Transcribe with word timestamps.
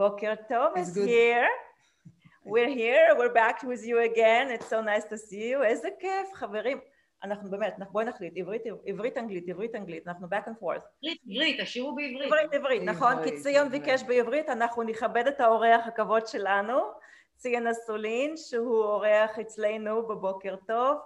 טוב 0.00 0.72
It's 0.76 0.88
is 0.88 0.94
good. 0.94 1.08
here. 1.08 1.48
We're 2.44 2.72
here, 2.82 3.08
we're 3.18 3.34
back 3.42 3.62
with 3.62 3.82
you 3.84 3.98
again, 4.10 4.46
it's 4.54 4.68
so 4.74 4.80
nice 4.80 5.04
to 5.12 5.18
see 5.18 5.50
you. 5.52 5.62
איזה 5.64 5.88
כיף, 5.98 6.34
חברים. 6.34 6.80
אנחנו 7.24 7.50
באמת, 7.50 7.74
בואי 7.92 8.04
נחליט, 8.04 8.32
עברית, 8.36 8.62
עברית, 8.86 9.18
אנגלית, 9.18 9.48
עברית, 9.48 9.74
אנגלית, 9.74 10.08
אנחנו 10.08 10.26
back 10.26 10.46
and 10.46 10.62
forth. 10.62 10.84
עברית, 11.02 11.20
עברית, 11.30 11.60
תשאירו 11.60 11.94
בעברית. 11.94 12.26
עברית, 12.26 12.54
עברית, 12.54 12.82
נכון? 12.82 13.12
עברית, 13.12 13.34
כי 13.34 13.40
ציון 13.40 13.66
עברית. 13.66 13.82
ביקש 13.82 14.02
בעברית, 14.02 14.48
אנחנו 14.48 14.82
נכבד 14.82 15.26
את 15.26 15.40
האורח 15.40 15.86
הכבוד 15.86 16.26
שלנו, 16.26 16.80
ציון 17.36 17.66
אסולין, 17.66 18.36
שהוא 18.36 18.84
אורח 18.84 19.38
אצלנו 19.38 20.06
בבוקר 20.06 20.56
טוב. 20.66 20.98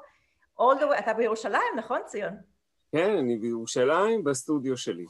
All 0.61 0.79
the 0.81 0.85
way, 0.95 0.99
אתה 0.99 1.15
בירושלים, 1.15 1.77
נכון 1.77 2.01
ציון? 2.07 2.35
כן, 2.93 3.17
אני 3.19 3.37
בירושלים, 3.37 4.25
בסטודיו 4.25 4.77
שלי. 4.77 5.07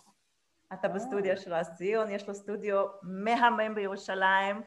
אתה 0.75 0.89
בסטודיו 0.89 1.37
של 1.37 1.55
אז 1.55 1.71
ציון, 1.75 2.11
יש 2.11 2.29
לו 2.29 2.35
סטודיו 2.35 2.87
מהמם 3.03 3.75
בירושלים, 3.75 4.63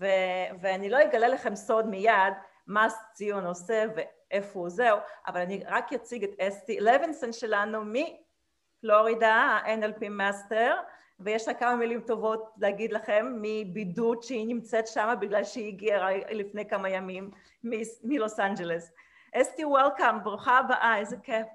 ו- 0.00 0.48
ואני 0.60 0.90
לא 0.90 1.02
אגלה 1.02 1.28
לכם 1.28 1.54
סוד 1.54 1.86
מיד 1.86 2.34
מה 2.66 2.86
ציון 3.12 3.46
עושה 3.46 3.84
ואיפה 3.96 4.58
הוא 4.58 4.68
זהו, 4.68 4.98
אבל 5.26 5.40
אני 5.40 5.62
רק 5.66 5.92
אציג 5.92 6.24
את 6.24 6.40
אסתי 6.40 6.80
לוינסון 6.80 7.32
שלנו 7.32 7.78
מפלורידה, 7.84 9.34
ה-NLP 9.34 10.08
master, 10.08 10.74
ויש 11.20 11.48
לה 11.48 11.54
כמה 11.54 11.76
מילים 11.76 12.00
טובות 12.00 12.50
להגיד 12.58 12.92
לכם 12.92 13.34
מבידוד 13.42 14.22
שהיא 14.22 14.46
נמצאת 14.46 14.86
שם 14.86 15.14
בגלל 15.20 15.44
שהיא 15.44 15.68
הגיעה 15.68 16.10
לפני 16.30 16.68
כמה 16.68 16.88
ימים 16.88 17.30
מ- 17.64 17.70
מלוס 18.04 18.40
אנג'לס. 18.40 18.92
אסתי, 19.34 19.64
welcome, 19.64 20.24
ברוכה 20.24 20.58
הבאה, 20.58 20.98
איזה 20.98 21.16
כיף. 21.22 21.46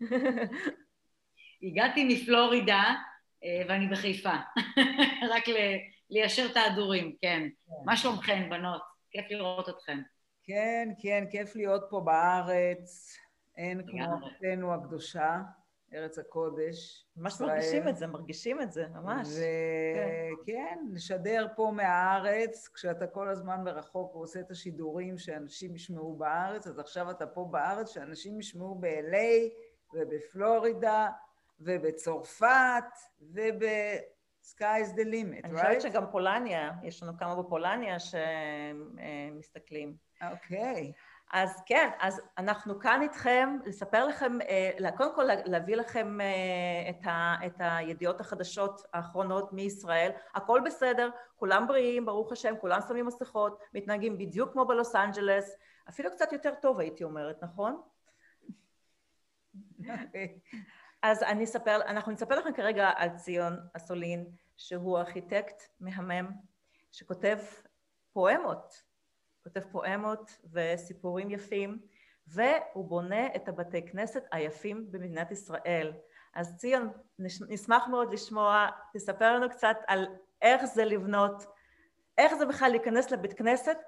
הגעתי 1.62 2.04
מפלורידה 2.04 2.74
אה, 2.74 2.94
ואני 3.68 3.86
בחיפה. 3.88 4.32
רק 5.32 5.48
ל- 5.48 5.76
ליישר 6.10 6.46
את 6.52 6.56
ההדורים, 6.56 7.16
כן. 7.22 7.48
מה 7.84 7.96
שלומכן, 7.96 8.50
בנות? 8.50 8.82
כיף 9.10 9.26
לראות 9.30 9.68
אתכן. 9.68 9.98
כן, 10.44 10.88
כן, 11.02 11.24
כיף 11.30 11.56
להיות 11.56 11.82
פה 11.90 12.00
בארץ. 12.00 13.16
אין 13.56 13.82
כמו. 13.86 14.04
ארצנו 14.26 14.74
הקדושה, 14.74 15.36
ארץ 15.94 16.18
הקודש. 16.18 17.06
ממש 17.16 17.32
ישראל. 17.32 17.48
מרגישים 17.50 17.88
את 17.88 17.96
זה, 17.96 18.06
מרגישים 18.06 18.60
את 18.62 18.72
זה, 18.72 18.86
ממש. 18.88 19.28
וכן, 20.42 20.78
לשדר 20.92 21.46
פה 21.56 21.72
מהארץ, 21.74 22.68
כשאתה 22.74 23.06
כל 23.06 23.28
הזמן 23.28 23.64
מרחוק 23.64 24.16
ועושה 24.16 24.40
את 24.40 24.50
השידורים 24.50 25.18
שאנשים 25.18 25.74
ישמעו 25.74 26.16
בארץ, 26.16 26.66
אז 26.66 26.78
עכשיו 26.78 27.10
אתה 27.10 27.26
פה 27.26 27.48
בארץ, 27.50 27.90
שאנשים 27.94 28.40
ישמעו 28.40 28.74
ב-LA 28.80 29.50
ובפלורידה 29.94 31.08
ובצרפת 31.60 32.84
וב... 33.20 33.62
sky's 34.56 34.88
the 34.96 35.04
limit, 35.04 35.44
אני 35.44 35.54
חושבת 35.54 35.76
right? 35.76 35.80
שגם 35.80 36.04
פולניה, 36.10 36.72
יש 36.82 37.02
לנו 37.02 37.18
כמה 37.18 37.42
בפולניה 37.42 37.96
שמסתכלים. 39.38 39.96
אוקיי. 40.30 40.92
אז 41.32 41.62
כן, 41.66 41.90
אז 42.00 42.20
אנחנו 42.38 42.80
כאן 42.80 43.02
איתכם 43.02 43.56
לספר 43.64 44.06
לכם, 44.06 44.40
אה, 44.40 44.90
קודם 44.96 45.14
כל 45.14 45.24
להביא 45.44 45.76
לכם 45.76 46.20
אה, 46.20 46.90
את, 46.90 47.06
ה, 47.06 47.34
את 47.46 47.54
הידיעות 47.58 48.20
החדשות 48.20 48.82
האחרונות 48.92 49.52
מישראל. 49.52 50.10
הכל 50.34 50.60
בסדר, 50.64 51.10
כולם 51.36 51.66
בריאים, 51.66 52.06
ברוך 52.06 52.32
השם, 52.32 52.54
כולם 52.60 52.80
שמים 52.88 53.06
מסכות, 53.06 53.60
מתנהגים 53.74 54.18
בדיוק 54.18 54.52
כמו 54.52 54.64
בלוס 54.64 54.96
אנג'לס, 54.96 55.56
אפילו 55.88 56.10
קצת 56.10 56.32
יותר 56.32 56.54
טוב 56.62 56.80
הייתי 56.80 57.04
אומרת, 57.04 57.42
נכון? 57.42 57.80
אז 61.02 61.22
אני 61.22 61.44
אספר, 61.44 61.80
אנחנו 61.86 62.12
נספר 62.12 62.38
לכם 62.38 62.52
כרגע 62.52 62.90
על 62.96 63.08
ציון 63.16 63.56
אסולין, 63.76 64.26
שהוא 64.56 64.98
ארכיטקט 64.98 65.62
מהמם, 65.80 66.30
שכותב 66.92 67.38
פואמות, 68.12 68.82
כותב 69.44 69.60
פואמות 69.72 70.30
וסיפורים 70.52 71.30
יפים, 71.30 71.78
והוא 72.26 72.88
בונה 72.88 73.26
את 73.36 73.48
הבתי 73.48 73.86
כנסת 73.86 74.22
היפים 74.32 74.86
במדינת 74.92 75.30
ישראל. 75.30 75.92
אז 76.34 76.56
ציון, 76.56 76.90
נש- 77.18 77.42
נשמח 77.48 77.88
מאוד 77.88 78.12
לשמוע, 78.12 78.68
תספר 78.92 79.34
לנו 79.34 79.50
קצת 79.50 79.76
על 79.86 80.06
איך 80.42 80.64
זה 80.64 80.84
לבנות, 80.84 81.44
איך 82.18 82.34
זה 82.34 82.46
בכלל 82.46 82.70
להיכנס 82.70 83.10
לבית 83.10 83.32
כנסת, 83.32 83.78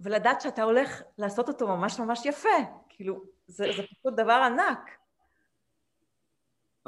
ולדעת 0.00 0.40
שאתה 0.40 0.62
הולך 0.62 1.02
לעשות 1.18 1.48
אותו 1.48 1.68
ממש 1.68 2.00
ממש 2.00 2.26
יפה. 2.26 2.48
כאילו, 2.88 3.22
זה, 3.46 3.64
זה 3.76 3.82
פשוט 3.82 4.14
דבר 4.16 4.32
ענק. 4.32 4.98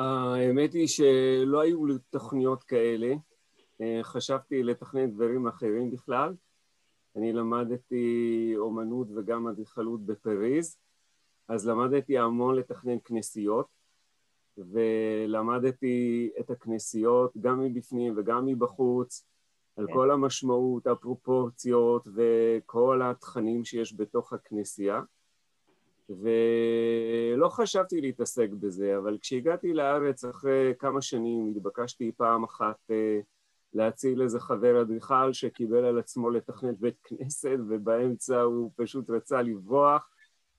האמת 0.00 0.72
היא 0.72 0.86
שלא 0.86 1.60
היו 1.60 1.86
לי 1.86 1.94
תוכניות 2.10 2.64
כאלה. 2.64 3.14
אה, 3.80 4.00
חשבתי 4.02 4.62
לתכנן 4.62 5.10
דברים 5.10 5.46
אחרים 5.46 5.90
בכלל. 5.90 6.34
אני 7.16 7.32
למדתי 7.32 8.54
אומנות 8.56 9.08
וגם 9.16 9.46
אדריכלות 9.48 10.06
בפריז, 10.06 10.76
אז 11.48 11.68
למדתי 11.68 12.18
המון 12.18 12.56
לתכנן 12.56 12.96
כנסיות, 13.04 13.66
ולמדתי 14.58 16.30
את 16.40 16.50
הכנסיות 16.50 17.32
גם 17.40 17.60
מבפנים 17.60 18.14
וגם 18.16 18.46
מבחוץ, 18.46 19.26
על 19.76 19.86
כן. 19.86 19.92
כל 19.92 20.10
המשמעות, 20.10 20.86
הפרופורציות 20.86 22.08
וכל 22.14 23.00
התכנים 23.04 23.64
שיש 23.64 23.94
בתוך 23.96 24.32
הכנסייה. 24.32 25.00
ולא 26.10 27.48
חשבתי 27.48 28.00
להתעסק 28.00 28.48
בזה, 28.50 28.98
אבל 28.98 29.18
כשהגעתי 29.20 29.72
לארץ 29.72 30.24
אחרי 30.24 30.72
כמה 30.78 31.02
שנים 31.02 31.52
התבקשתי 31.56 32.12
פעם 32.16 32.44
אחת 32.44 32.76
אה, 32.90 33.20
להציל 33.74 34.22
איזה 34.22 34.40
חבר 34.40 34.82
אדריכל 34.82 35.32
שקיבל 35.32 35.84
על 35.84 35.98
עצמו 35.98 36.30
לתכנת 36.30 36.78
בית 36.78 36.96
כנסת 37.04 37.58
ובאמצע 37.68 38.40
הוא 38.40 38.70
פשוט 38.76 39.10
רצה 39.10 39.42
לברוח 39.42 40.10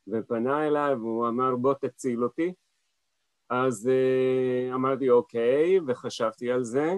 ופנה 0.07 0.67
אליי 0.67 0.93
והוא 0.93 1.27
אמר 1.27 1.55
בוא 1.55 1.73
תציל 1.73 2.23
אותי. 2.23 2.53
אז 3.49 3.89
אה, 3.89 4.75
אמרתי 4.75 5.09
אוקיי 5.09 5.79
וחשבתי 5.87 6.51
על 6.51 6.63
זה 6.63 6.93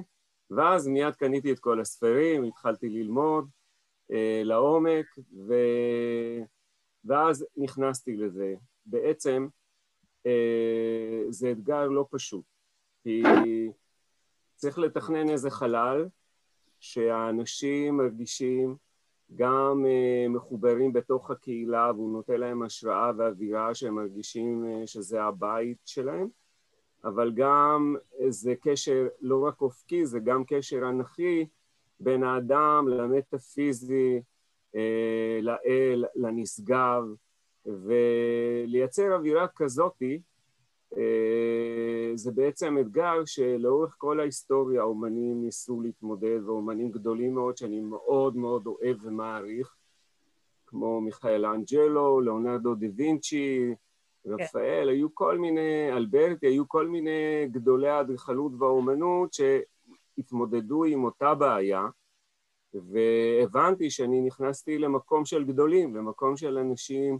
ואז 0.51 0.87
מיד 0.87 1.15
קניתי 1.15 1.51
את 1.51 1.59
כל 1.59 1.81
הספרים, 1.81 2.43
התחלתי 2.43 2.89
ללמוד 2.89 3.49
אה, 4.11 4.41
לעומק 4.43 5.05
ו... 5.47 5.53
ואז 7.05 7.45
נכנסתי 7.57 8.17
לזה. 8.17 8.55
בעצם 8.85 9.47
אה, 10.25 11.23
זה 11.29 11.51
אתגר 11.51 11.87
לא 11.87 12.05
פשוט, 12.11 12.45
כי 13.03 13.23
צריך 14.55 14.79
לתכנן 14.79 15.29
איזה 15.29 15.49
חלל 15.49 16.07
שהאנשים 16.79 17.97
מרגישים 17.97 18.75
גם 19.35 19.85
אה, 19.85 20.29
מחוברים 20.29 20.93
בתוך 20.93 21.31
הקהילה 21.31 21.91
והוא 21.95 22.13
נותן 22.13 22.39
להם 22.39 22.63
השראה 22.63 23.11
ואווירה 23.17 23.75
שהם 23.75 23.95
מרגישים 23.95 24.65
אה, 24.65 24.87
שזה 24.87 25.23
הבית 25.23 25.77
שלהם, 25.85 26.27
אבל 27.03 27.31
גם 27.35 27.95
זה 28.29 28.53
קשר 28.61 29.07
לא 29.21 29.43
רק 29.47 29.61
אופקי, 29.61 30.05
זה 30.05 30.19
גם 30.19 30.43
קשר 30.47 30.89
אנכי 30.89 31.47
בין 31.99 32.23
האדם 32.23 32.87
למטאפיזי, 32.87 34.13
אה, 34.15 34.19
לאל, 35.41 36.05
לנשגב, 36.15 37.03
ולייצר 37.65 39.15
אווירה 39.15 39.47
כזאתי 39.55 40.21
אה, 40.97 42.11
זה 42.15 42.31
בעצם 42.31 42.77
אתגר 42.81 43.25
שלאורך 43.25 43.95
כל 43.97 44.19
ההיסטוריה 44.19 44.81
האומנים 44.81 45.41
ניסו 45.41 45.81
להתמודד, 45.81 46.39
ואומנים 46.45 46.91
גדולים 46.91 47.33
מאוד 47.33 47.57
שאני 47.57 47.81
מאוד 47.81 48.37
מאוד 48.37 48.67
אוהב 48.67 48.97
ומעריך, 49.03 49.75
כמו 50.67 51.01
מיכאל 51.01 51.45
אנג'לו, 51.45 52.21
ליאונרדו 52.21 52.75
דה 52.75 52.87
וינצ'י, 52.95 53.75
רפאל, 54.25 54.89
היו 54.89 55.15
כל 55.15 55.37
מיני, 55.37 55.93
אלברטי, 55.93 56.47
היו 56.47 56.67
כל 56.67 56.87
מיני 56.87 57.47
גדולי 57.51 57.89
האדריכלות 57.89 58.51
והאומנות 58.59 59.33
שהתמודדו 59.33 60.83
עם 60.83 61.03
אותה 61.03 61.35
בעיה, 61.35 61.87
והבנתי 62.73 63.89
שאני 63.89 64.21
נכנסתי 64.21 64.77
למקום 64.77 65.25
של 65.25 65.43
גדולים, 65.43 65.95
למקום 65.95 66.37
של 66.37 66.57
אנשים 66.57 67.19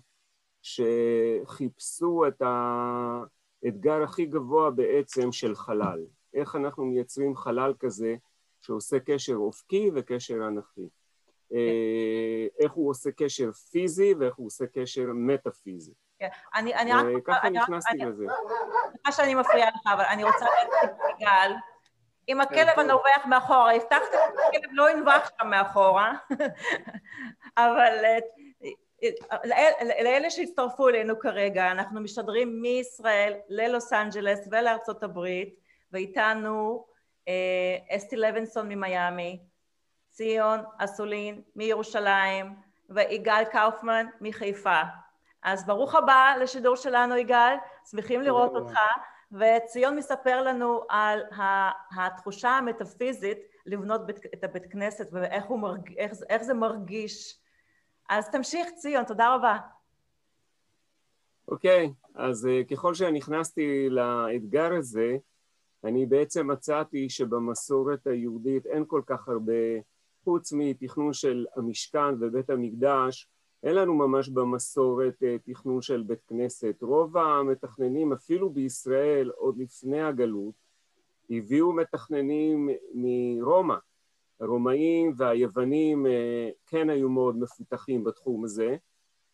שחיפשו 0.61 2.23
את 2.27 2.41
האתגר 2.41 4.03
הכי 4.03 4.25
גבוה 4.25 4.71
בעצם 4.71 5.31
של 5.31 5.55
חלל. 5.55 5.99
איך 6.33 6.55
אנחנו 6.55 6.85
מייצרים 6.85 7.35
חלל 7.35 7.73
כזה 7.79 8.15
שעושה 8.61 8.99
קשר 8.99 9.35
אופקי 9.35 9.91
וקשר 9.95 10.47
אנכי. 10.47 10.87
אה, 11.53 12.47
איך 12.59 12.71
הוא 12.71 12.89
עושה 12.89 13.09
קשר 13.11 13.51
פיזי 13.51 14.13
ואיך 14.13 14.35
הוא 14.35 14.47
עושה 14.47 14.65
קשר 14.73 15.05
מטאפיזי. 15.13 15.93
כן. 16.19 16.27
אני, 16.55 16.75
אני 16.75 16.91
רק... 16.93 17.29
אני 17.43 17.57
רק- 17.59 17.63
נכנסתי 17.63 17.91
אני- 17.91 18.05
לזה. 18.05 18.25
סליחה 18.91 19.11
שאני 19.11 19.35
מפריעה 19.35 19.69
לך, 19.69 19.93
אבל 19.93 20.03
אני 20.03 20.23
רוצה 20.23 20.45
להגיד 20.45 20.95
גל, 21.19 21.51
עם 22.27 22.41
הכלב 22.41 22.69
טוב. 22.75 22.79
הנובח 22.79 23.25
מאחורה, 23.25 23.75
הבטחת 23.75 24.11
שהכלב 24.11 24.69
לא 24.71 24.89
ינבח 24.89 25.29
שם 25.37 25.47
מאחורה, 25.47 26.13
אבל 27.57 28.05
אה, 28.05 28.17
אה, 29.03 30.03
לאלה 30.03 30.29
שהצטרפו 30.29 30.89
אלינו 30.89 31.19
כרגע, 31.19 31.71
אנחנו 31.71 32.01
משדרים 32.01 32.61
מישראל 32.61 33.33
ללוס 33.49 33.93
אנג'לס 33.93 34.47
ולארצות 34.51 35.03
הברית, 35.03 35.59
ואיתנו 35.91 36.85
אה, 37.27 37.95
אסתי 37.95 38.15
לוינסון 38.15 38.69
ממיאמי, 38.69 39.39
ציון 40.11 40.59
אסולין 40.79 41.41
מירושלים 41.55 42.55
ויגאל 42.89 43.43
קאופמן 43.43 44.05
מחיפה. 44.21 44.81
אז 45.43 45.65
ברוך 45.65 45.95
הבא 45.95 46.33
לשידור 46.39 46.75
שלנו 46.75 47.17
יגאל, 47.17 47.55
שמחים 47.91 48.21
לראות 48.21 48.55
אותך, 48.55 48.79
וציון 49.33 49.95
מספר 49.95 50.41
לנו 50.41 50.81
על 50.89 51.19
התחושה 51.97 52.49
המטאפיזית 52.49 53.37
לבנות 53.65 54.01
את 54.33 54.43
הבית 54.43 54.71
כנסת 54.71 55.07
ואיך 55.11 55.49
מרג... 55.49 55.93
איך, 55.97 56.11
איך 56.29 56.43
זה 56.43 56.53
מרגיש. 56.53 57.39
אז 58.09 58.29
תמשיך 58.29 58.67
ציון, 58.75 59.03
תודה 59.03 59.35
רבה. 59.35 59.57
אוקיי, 61.47 61.85
okay, 61.85 62.07
אז 62.15 62.45
uh, 62.45 62.69
ככל 62.71 62.93
שנכנסתי 62.93 63.89
לאתגר 63.89 64.73
הזה, 64.73 65.17
אני 65.83 66.05
בעצם 66.05 66.51
מצאתי 66.51 67.09
שבמסורת 67.09 68.07
היהודית 68.07 68.65
אין 68.65 68.83
כל 68.87 69.01
כך 69.05 69.27
הרבה, 69.27 69.53
חוץ 70.23 70.53
מתכנון 70.53 71.13
של 71.13 71.45
המשכן 71.55 72.13
ובית 72.19 72.49
המקדש, 72.49 73.27
אין 73.63 73.75
לנו 73.75 73.93
ממש 73.93 74.29
במסורת 74.29 75.23
אה, 75.23 75.35
תכנון 75.43 75.81
של 75.81 76.03
בית 76.07 76.23
כנסת. 76.27 76.75
רוב 76.81 77.17
המתכננים, 77.17 78.13
אפילו 78.13 78.49
בישראל, 78.49 79.31
עוד 79.35 79.57
לפני 79.57 80.01
הגלות, 80.01 80.53
הביאו 81.29 81.73
מתכננים 81.73 82.69
מרומא. 82.93 83.75
הרומאים 84.39 85.13
והיוונים 85.17 86.05
אה, 86.05 86.49
כן 86.67 86.89
היו 86.89 87.09
מאוד 87.09 87.37
מפותחים 87.37 88.03
בתחום 88.03 88.43
הזה, 88.43 88.75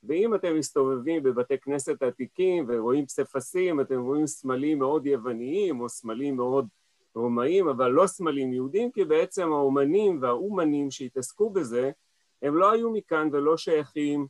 ואם 0.04 0.36
אתם 0.36 0.58
מסתובבים 0.58 1.24
בבתי 1.24 1.58
כנסת 1.58 2.04
עתיקים 2.04 2.66
ורואים 2.68 3.06
פסיפסים, 3.06 3.82
אתם 3.82 4.02
רואים 4.02 4.28
סמלים 4.28 4.80
מאוד 4.80 5.06
יווניים 5.06 5.82
או 5.82 5.90
סמלים 5.90 6.36
מאוד 6.36 6.68
רומאים, 7.16 7.68
אבל 7.68 7.92
לא 7.92 8.08
סמלים 8.08 8.54
יהודים, 8.54 8.92
כי 8.92 9.06
בעצם 9.06 9.52
האומנים 9.52 10.22
והאומנים 10.22 10.92
שהתעסקו 10.92 11.50
בזה, 11.50 11.92
הם 12.42 12.56
לא 12.56 12.72
היו 12.72 12.90
מכאן 12.90 13.30
ולא 13.32 13.58
שייכים 13.58 14.28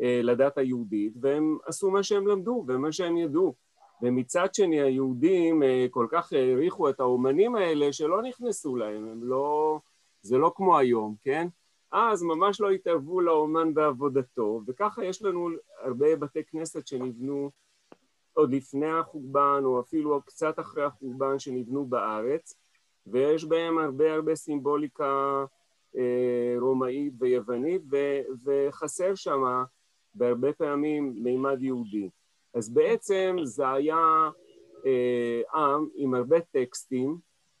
אה, 0.00 0.20
לדת 0.22 0.58
היהודית, 0.58 1.12
והם 1.20 1.58
עשו 1.66 1.90
מה 1.90 2.02
שהם 2.02 2.26
למדו 2.26 2.64
ומה 2.68 2.92
שהם 2.92 3.16
ידעו. 3.16 3.54
ומצד 4.02 4.54
שני 4.54 4.80
היהודים 4.80 5.62
אה, 5.62 5.86
כל 5.90 6.06
כך 6.10 6.32
העריכו 6.32 6.88
את 6.88 7.00
האומנים 7.00 7.56
האלה 7.56 7.92
שלא 7.92 8.22
נכנסו 8.22 8.76
להם, 8.76 9.08
הם 9.08 9.24
לא... 9.24 9.78
זה 10.22 10.38
לא 10.38 10.52
כמו 10.56 10.78
היום, 10.78 11.14
כן? 11.22 11.48
אז 11.92 12.22
ממש 12.22 12.60
לא 12.60 12.70
התערבו 12.70 13.20
לאומן 13.20 13.74
בעבודתו, 13.74 14.60
וככה 14.66 15.04
יש 15.04 15.22
לנו 15.22 15.48
הרבה 15.82 16.16
בתי 16.16 16.44
כנסת 16.44 16.86
שנבנו 16.86 17.50
עוד 18.32 18.52
לפני 18.52 18.90
החורבן, 18.90 19.60
או 19.64 19.80
אפילו 19.80 20.22
קצת 20.26 20.58
אחרי 20.58 20.84
החורבן 20.84 21.38
שנבנו 21.38 21.86
בארץ, 21.86 22.54
ויש 23.06 23.44
בהם 23.44 23.78
הרבה 23.78 24.14
הרבה 24.14 24.34
סימבוליקה 24.34 25.44
רומאית 26.60 27.12
ויוונית, 27.18 27.82
וחסר 28.44 29.14
שם 29.14 29.62
בהרבה 30.14 30.52
פעמים 30.52 31.14
מימד 31.16 31.62
יהודי. 31.62 32.08
אז 32.54 32.70
בעצם 32.70 33.36
זה 33.42 33.70
היה 33.70 34.30
אה, 34.86 35.40
עם 35.54 35.88
עם 35.94 36.14
הרבה 36.14 36.40
טקסטים, 36.40 37.18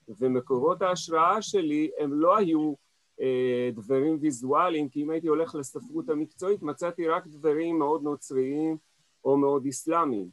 ומקורות 0.08 0.82
ההשראה 0.82 1.42
שלי 1.42 1.90
הם 1.98 2.12
לא 2.12 2.36
היו 2.36 2.74
אה, 3.20 3.70
דברים 3.72 4.18
ויזואליים, 4.20 4.88
כי 4.88 5.02
אם 5.02 5.10
הייתי 5.10 5.28
הולך 5.28 5.54
לספרות 5.54 6.08
המקצועית 6.08 6.62
מצאתי 6.62 7.08
רק 7.08 7.26
דברים 7.26 7.78
מאוד 7.78 8.02
נוצריים 8.02 8.76
או 9.24 9.36
מאוד 9.36 9.66
אסלאמיים. 9.66 10.28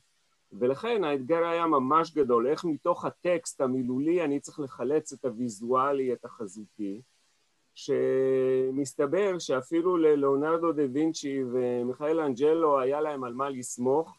ולכן 0.52 1.04
האתגר 1.04 1.46
היה 1.46 1.68
ממש 1.68 2.14
גדול, 2.14 2.48
איך 2.48 2.66
מתוך 2.66 3.06
הטקסט 3.06 3.62
המילולי 3.62 4.24
אני 4.24 4.40
צריך 4.40 4.60
לחלץ 4.60 5.14
את 5.14 5.26
הוויזואלי, 5.26 6.14
את 6.14 6.26
החזותי, 6.26 7.02
שמסתבר 7.76 9.40
שאפילו 9.40 9.98
ללאונרדו 9.98 10.72
דה 10.72 10.84
וינצ'י 10.94 11.44
ומיכאל 11.52 12.20
אנג'לו 12.20 12.80
היה 12.80 13.02
להם 13.02 13.24
על 13.24 13.34
מה 13.34 13.50
לסמוך 13.50 14.18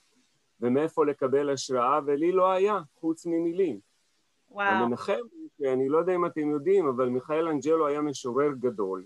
ומאיפה 0.61 1.07
לקבל 1.07 1.51
השראה, 1.51 2.01
ולי 2.07 2.33
לא 2.33 2.51
היה, 2.51 2.81
חוץ 3.01 3.27
ממילים. 3.27 3.81
וואו. 4.51 4.85
המנחם, 4.85 5.21
אני 5.73 5.89
לא 5.89 5.99
יודע 5.99 6.15
אם 6.15 6.27
אתם 6.27 6.51
יודעים, 6.51 6.87
אבל 6.89 7.09
מיכאל 7.09 7.49
אנג'לו 7.49 7.87
היה 7.87 8.01
משורר 8.01 8.53
גדול, 8.53 9.05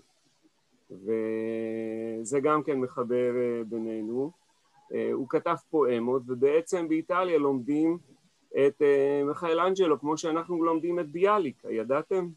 וזה 0.90 2.40
גם 2.40 2.62
כן 2.62 2.78
מחבר 2.78 3.36
אה, 3.36 3.62
בינינו. 3.64 4.30
אה, 4.94 5.10
הוא 5.12 5.28
כתב 5.28 5.56
פואמות, 5.70 6.22
ובעצם 6.26 6.88
באיטליה 6.88 7.38
לומדים 7.38 7.98
את 8.66 8.82
אה, 8.82 9.22
מיכאל 9.24 9.60
אנג'לו 9.60 10.00
כמו 10.00 10.16
שאנחנו 10.16 10.64
לומדים 10.64 11.00
את 11.00 11.08
ביאליק, 11.08 11.64
הידעתם? 11.64 12.28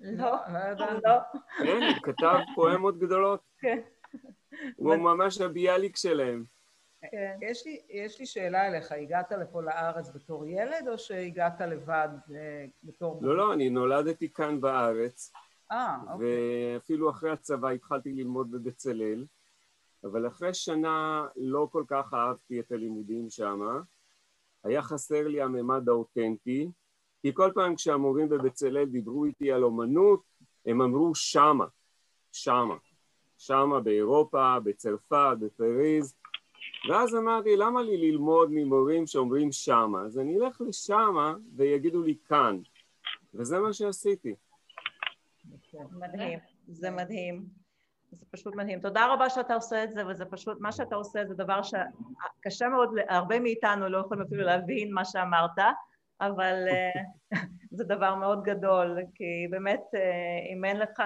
לא, 0.00 0.36
לא. 0.78 0.86
לא. 1.04 1.18
כן, 1.58 1.80
הוא 1.82 2.02
כתב 2.02 2.38
פואמות 2.54 2.98
גדולות. 2.98 3.40
כן. 3.58 3.78
הוא 4.76 4.96
ממש 4.96 5.40
הביאליק 5.40 5.96
שלהם. 5.96 6.44
כן. 7.10 7.38
יש, 7.42 7.66
לי, 7.66 7.80
יש 7.90 8.20
לי 8.20 8.26
שאלה 8.26 8.66
אליך, 8.66 8.92
הגעת 8.92 9.32
לפה 9.32 9.62
לארץ 9.62 10.10
בתור 10.14 10.46
ילד 10.46 10.88
או 10.88 10.98
שהגעת 10.98 11.60
לבד 11.60 12.08
אה, 12.34 12.64
בתור... 12.82 13.18
לא, 13.22 13.36
לא, 13.36 13.52
אני 13.52 13.70
נולדתי 13.70 14.32
כאן 14.32 14.60
בארץ. 14.60 15.32
אה, 15.72 15.96
אוקיי. 16.12 16.74
ואפילו 16.74 17.10
אחרי 17.10 17.30
הצבא 17.30 17.68
התחלתי 17.68 18.12
ללמוד 18.12 18.50
בבצלאל, 18.50 19.26
אבל 20.04 20.26
אחרי 20.26 20.54
שנה 20.54 21.26
לא 21.36 21.68
כל 21.72 21.84
כך 21.88 22.14
אהבתי 22.14 22.60
את 22.60 22.72
הלימודים 22.72 23.30
שם. 23.30 23.60
היה 24.64 24.82
חסר 24.82 25.28
לי 25.28 25.42
הממד 25.42 25.88
האותנטי, 25.88 26.70
כי 27.22 27.34
כל 27.34 27.50
פעם 27.54 27.76
כשהמורים 27.76 28.28
בבצלאל 28.28 28.84
דיברו 28.84 29.24
איתי 29.24 29.52
על 29.52 29.64
אומנות, 29.64 30.22
הם 30.66 30.82
אמרו 30.82 31.14
שמה, 31.14 31.66
שמה, 32.32 32.74
שמה 33.38 33.80
באירופה, 33.80 34.60
בצרפת, 34.60 35.36
בפריז, 35.40 36.14
ואז 36.88 37.14
אמרתי, 37.14 37.56
למה 37.56 37.82
לי 37.82 37.96
ללמוד 37.96 38.48
ממורים 38.50 39.06
שאומרים 39.06 39.52
שמה? 39.52 40.02
אז 40.02 40.18
אני 40.18 40.40
אלך 40.40 40.60
לשמה 40.60 41.34
ויגידו 41.56 42.02
לי 42.02 42.16
כאן, 42.28 42.58
וזה 43.34 43.58
מה 43.58 43.72
שעשיתי. 43.72 44.34
מדהים, 45.92 46.38
זה 46.68 46.90
מדהים. 46.90 47.46
זה 48.12 48.26
פשוט 48.30 48.54
מדהים. 48.54 48.80
תודה 48.80 49.12
רבה 49.12 49.30
שאתה 49.30 49.54
עושה 49.54 49.84
את 49.84 49.92
זה, 49.92 50.06
וזה 50.06 50.24
פשוט, 50.24 50.60
מה 50.60 50.72
שאתה 50.72 50.94
עושה 50.94 51.24
זה 51.24 51.34
דבר 51.34 51.60
שקשה 51.62 52.68
מאוד, 52.68 52.88
הרבה 53.08 53.40
מאיתנו 53.40 53.88
לא 53.88 53.98
יכולים 53.98 54.22
אפילו 54.22 54.42
להבין 54.42 54.94
מה 54.94 55.04
שאמרת, 55.04 55.58
אבל 56.22 56.64
אה, 56.68 57.02
זה 57.76 57.84
דבר 57.84 58.14
מאוד 58.14 58.42
גדול, 58.42 58.98
כי 59.14 59.46
באמת 59.50 59.82
אה, 59.94 60.54
אם 60.54 60.64
אין 60.64 60.78
לך 60.78 61.02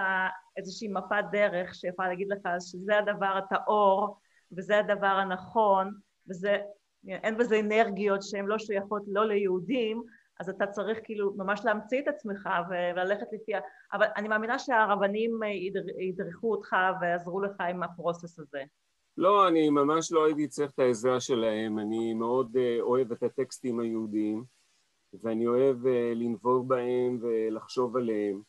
איזושהי 0.57 0.89
מפת 0.89 1.25
דרך 1.33 1.75
שיכולה 1.75 2.09
להגיד 2.09 2.29
לך 2.29 2.49
שזה 2.61 2.99
הדבר 2.99 3.39
הטהור 3.39 4.19
וזה 4.57 4.79
הדבר 4.79 5.07
הנכון, 5.07 5.95
וזה, 6.29 6.59
אין 7.09 7.37
בזה 7.39 7.61
אנרגיות 7.61 8.23
שהן 8.23 8.47
לא 8.47 8.59
שייכות 8.59 9.03
לא 9.07 9.27
ליהודים, 9.27 10.03
אז 10.41 10.49
אתה 10.49 10.67
צריך 10.67 10.99
כאילו 11.05 11.35
ממש 11.37 11.61
להמציא 11.65 12.03
את 12.03 12.09
עצמך 12.09 12.49
וללכת 12.71 13.27
לפי 13.33 13.55
ה... 13.55 13.61
אבל 13.93 14.07
אני 14.17 14.29
מאמינה 14.29 14.59
שהרבנים 14.59 15.41
ידרכו 15.99 16.51
אותך 16.51 16.77
ויעזרו 17.01 17.41
לך 17.41 17.61
עם 17.61 17.83
הפרוסס 17.83 18.39
הזה. 18.39 18.63
לא, 19.17 19.49
אני 19.49 19.71
ממש 19.71 20.13
לא 20.13 20.27
הייתי 20.27 20.49
צריך 20.49 20.71
את 20.71 20.79
העזרה 20.79 21.21
שלהם, 21.21 21.79
אני 21.79 22.15
מאוד 22.15 22.57
אה, 22.57 22.77
אוהב 22.81 23.13
את 23.13 23.23
הטקסטים 23.23 23.81
היהודיים 23.81 24.56
ואני 25.23 25.47
אוהב 25.47 25.87
אה, 25.87 26.13
לנבור 26.15 26.65
בהם 26.65 27.19
ולחשוב 27.21 27.97
עליהם 27.97 28.43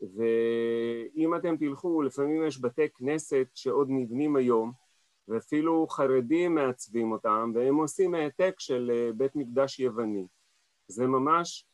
ואם 0.00 1.34
אתם 1.36 1.56
תלכו, 1.56 2.02
לפעמים 2.02 2.46
יש 2.46 2.60
בתי 2.60 2.88
כנסת 2.88 3.46
שעוד 3.54 3.86
נבנים 3.90 4.36
היום 4.36 4.72
ואפילו 5.28 5.86
חרדים 5.88 6.54
מעצבים 6.54 7.12
אותם, 7.12 7.52
והם 7.54 7.76
עושים 7.76 8.14
העתק 8.14 8.54
של 8.58 8.90
אה, 8.94 9.12
בית 9.12 9.36
מקדש 9.36 9.80
יווני. 9.80 10.26
זה 10.88 11.06
ממש 11.06 11.66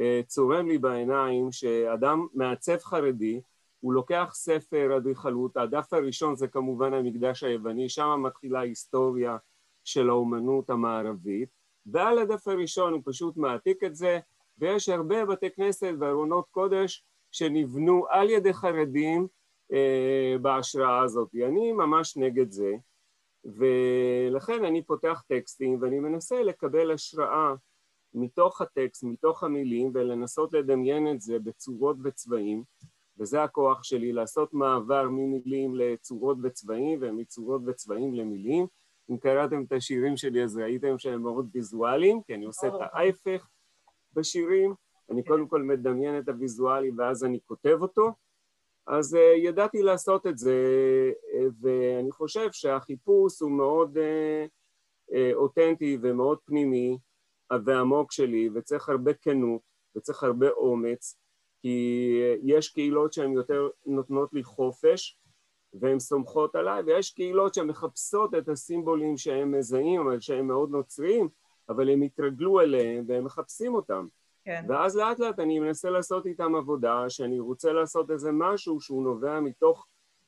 אה, 0.00 0.20
צורם 0.26 0.66
לי 0.66 0.78
בעיניים 0.78 1.52
שאדם 1.52 2.26
מעצב 2.34 2.78
חרדי, 2.78 3.40
הוא 3.80 3.92
לוקח 3.92 4.30
ספר 4.34 4.96
אדריכלות, 4.96 5.56
הדף 5.56 5.92
הראשון 5.92 6.36
זה 6.36 6.48
כמובן 6.48 6.94
המקדש 6.94 7.44
היווני, 7.44 7.88
שם 7.88 8.22
מתחילה 8.26 8.58
ההיסטוריה 8.58 9.36
של 9.84 10.08
האומנות 10.08 10.70
המערבית, 10.70 11.48
ועל 11.86 12.18
הדף 12.18 12.48
הראשון 12.48 12.92
הוא 12.92 13.02
פשוט 13.04 13.36
מעתיק 13.36 13.84
את 13.84 13.94
זה, 13.94 14.18
ויש 14.58 14.88
הרבה 14.88 15.24
בתי 15.26 15.50
כנסת 15.50 15.92
וארונות 15.98 16.44
קודש 16.50 17.04
שנבנו 17.30 18.06
על 18.08 18.30
ידי 18.30 18.52
חרדים 18.52 19.26
אה, 19.72 20.34
בהשראה 20.42 21.02
הזאת. 21.02 21.28
אני 21.34 21.72
ממש 21.72 22.16
נגד 22.16 22.50
זה. 22.50 22.72
ולכן 23.44 24.64
אני 24.64 24.82
פותח 24.82 25.22
טקסטים 25.28 25.78
ואני 25.80 26.00
מנסה 26.00 26.42
לקבל 26.42 26.90
השראה 26.90 27.54
מתוך 28.14 28.60
הטקסט, 28.60 29.04
מתוך 29.04 29.44
המילים, 29.44 29.90
ולנסות 29.94 30.52
לדמיין 30.52 31.10
את 31.10 31.20
זה 31.20 31.38
בצורות 31.38 31.96
וצבעים, 32.04 32.64
וזה 33.18 33.42
הכוח 33.42 33.84
שלי, 33.84 34.12
לעשות 34.12 34.54
מעבר 34.54 35.08
ממילים 35.08 35.74
לצורות 35.74 36.38
וצבעים, 36.42 36.98
ומצורות 37.02 37.62
וצבעים 37.66 38.14
למילים. 38.14 38.66
אם 39.12 39.16
קראתם 39.16 39.62
את 39.62 39.72
השירים 39.72 40.16
שלי 40.16 40.44
אז 40.44 40.56
ראיתם 40.56 40.98
שהם 40.98 41.22
מאוד 41.22 41.48
ויזואליים, 41.54 42.22
כי 42.22 42.34
אני 42.34 42.44
עושה 42.44 42.68
את 42.68 42.72
ההפך 42.80 43.48
בשירים, 44.12 44.74
אני 45.10 45.24
קודם 45.24 45.48
כל 45.48 45.62
מדמיין 45.62 46.18
את 46.18 46.28
הוויזואלי 46.28 46.90
ואז 46.98 47.24
אני 47.24 47.38
כותב 47.46 47.78
אותו, 47.80 48.12
אז 48.86 49.14
uh, 49.14 49.18
ידעתי 49.18 49.82
לעשות 49.82 50.26
את 50.26 50.38
זה, 50.38 50.54
uh, 51.12 51.36
ואני 51.60 52.12
חושב 52.12 52.48
שהחיפוש 52.52 53.40
הוא 53.40 53.50
מאוד 53.50 53.98
uh, 53.98 55.14
אותנטי 55.34 55.98
ומאוד 56.02 56.38
פנימי 56.44 56.98
ועמוק 57.64 58.12
שלי, 58.12 58.48
וצריך 58.54 58.88
הרבה 58.88 59.14
כנות, 59.14 59.60
וצריך 59.96 60.22
הרבה 60.22 60.50
אומץ, 60.50 61.18
כי 61.62 62.18
יש 62.42 62.68
קהילות 62.68 63.12
שהן 63.12 63.32
יותר 63.32 63.68
נותנות 63.86 64.32
לי 64.32 64.42
חופש, 64.42 65.18
והן 65.74 65.98
סומכות 65.98 66.54
עליי, 66.56 66.82
ויש 66.82 67.10
קהילות 67.10 67.54
שמחפשות 67.54 68.34
את 68.34 68.48
הסימבולים 68.48 69.16
שהם 69.16 69.52
מזהים, 69.52 70.00
אבל 70.00 70.20
שהם 70.20 70.46
מאוד 70.46 70.70
נוצריים, 70.70 71.28
אבל 71.68 71.90
הם 71.90 72.02
התרגלו 72.02 72.60
אליהם 72.60 73.04
והם 73.08 73.24
מחפשים 73.24 73.74
אותם. 73.74 74.06
כן. 74.44 74.64
ואז 74.68 74.96
לאט 74.96 75.18
לאט 75.18 75.38
אני 75.40 75.60
מנסה 75.60 75.90
לעשות 75.90 76.26
איתם 76.26 76.54
עבודה, 76.54 77.10
שאני 77.10 77.40
רוצה 77.40 77.72
לעשות 77.72 78.10
איזה 78.10 78.30
משהו 78.32 78.80
שהוא 78.80 79.02
נובע 79.02 79.40
מתוך 79.40 79.86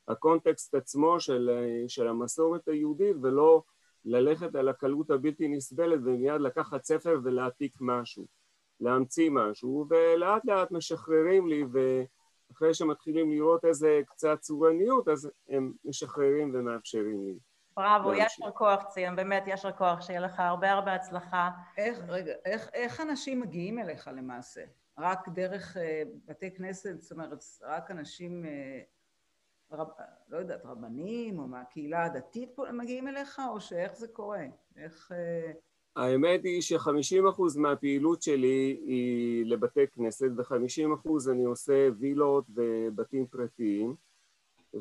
הקונטקסט 0.09 0.75
עצמו 0.75 1.21
של, 1.21 1.51
של 1.89 2.09
המסורת 2.09 2.69
היהודית, 2.69 3.17
ולא 3.23 3.63
ללכת 4.05 4.55
על 4.55 4.69
הקלות 4.69 5.11
הבלתי 5.11 5.49
נסבלת 5.49 6.01
ומיד 6.05 6.41
לקחת 6.41 6.85
ספר 6.85 7.19
ולהעתיק 7.25 7.77
משהו, 7.81 8.27
להמציא 8.81 9.31
משהו, 9.31 9.87
ולאט 9.91 10.45
לאט 10.45 10.71
משחררים 10.71 11.49
לי, 11.49 11.65
ואחרי 12.51 12.75
שמתחילים 12.75 13.31
לראות 13.31 13.65
איזה 13.65 14.01
קצת 14.07 14.39
צורניות, 14.41 15.09
אז 15.09 15.31
הם 15.49 15.73
משחררים 15.85 16.51
ומאפשרים 16.55 17.27
לי. 17.27 17.39
בראבו, 17.77 18.15
ישר 18.15 18.51
כוח 18.51 18.85
ציון, 18.85 19.17
באמת 19.17 19.45
ישר 19.47 19.73
כוח, 19.73 20.01
שיהיה 20.01 20.21
לך 20.21 20.41
הרבה 20.41 20.73
הרבה 20.73 20.95
הצלחה. 20.95 21.51
איך, 21.77 21.99
רגע, 22.09 22.33
איך, 22.45 22.71
איך 22.75 23.01
אנשים 23.01 23.41
מגיעים 23.41 23.79
אליך 23.79 24.11
למעשה? 24.13 24.65
רק 24.99 25.29
דרך 25.29 25.77
uh, 25.77 25.81
בתי 26.25 26.55
כנסת, 26.55 27.01
זאת 27.01 27.13
אומרת, 27.13 27.45
רק 27.63 27.91
אנשים, 27.91 28.45
uh, 28.45 29.75
רב, 29.77 29.89
לא 30.29 30.39
יודעת, 30.39 30.65
רבנים 30.65 31.39
או 31.39 31.47
מהקהילה 31.47 32.05
הדתית 32.05 32.51
פה 32.55 32.73
מגיעים 32.73 33.09
אליך, 33.09 33.43
או 33.49 33.61
שאיך 33.61 33.95
זה 33.97 34.09
קורה? 34.09 34.45
איך... 34.77 35.13
Uh... 35.13 35.74
האמת 35.97 36.45
היא 36.45 36.63
שחמישים 36.63 37.27
אחוז 37.27 37.57
מהפעילות 37.57 38.23
שלי 38.23 38.81
היא 38.87 39.47
לבתי 39.47 39.87
כנסת, 39.87 40.31
וחמישים 40.37 40.93
אחוז 40.93 41.29
אני 41.29 41.45
עושה 41.45 41.89
וילות 41.99 42.45
ובתים 42.55 43.27
פרטיים. 43.27 43.95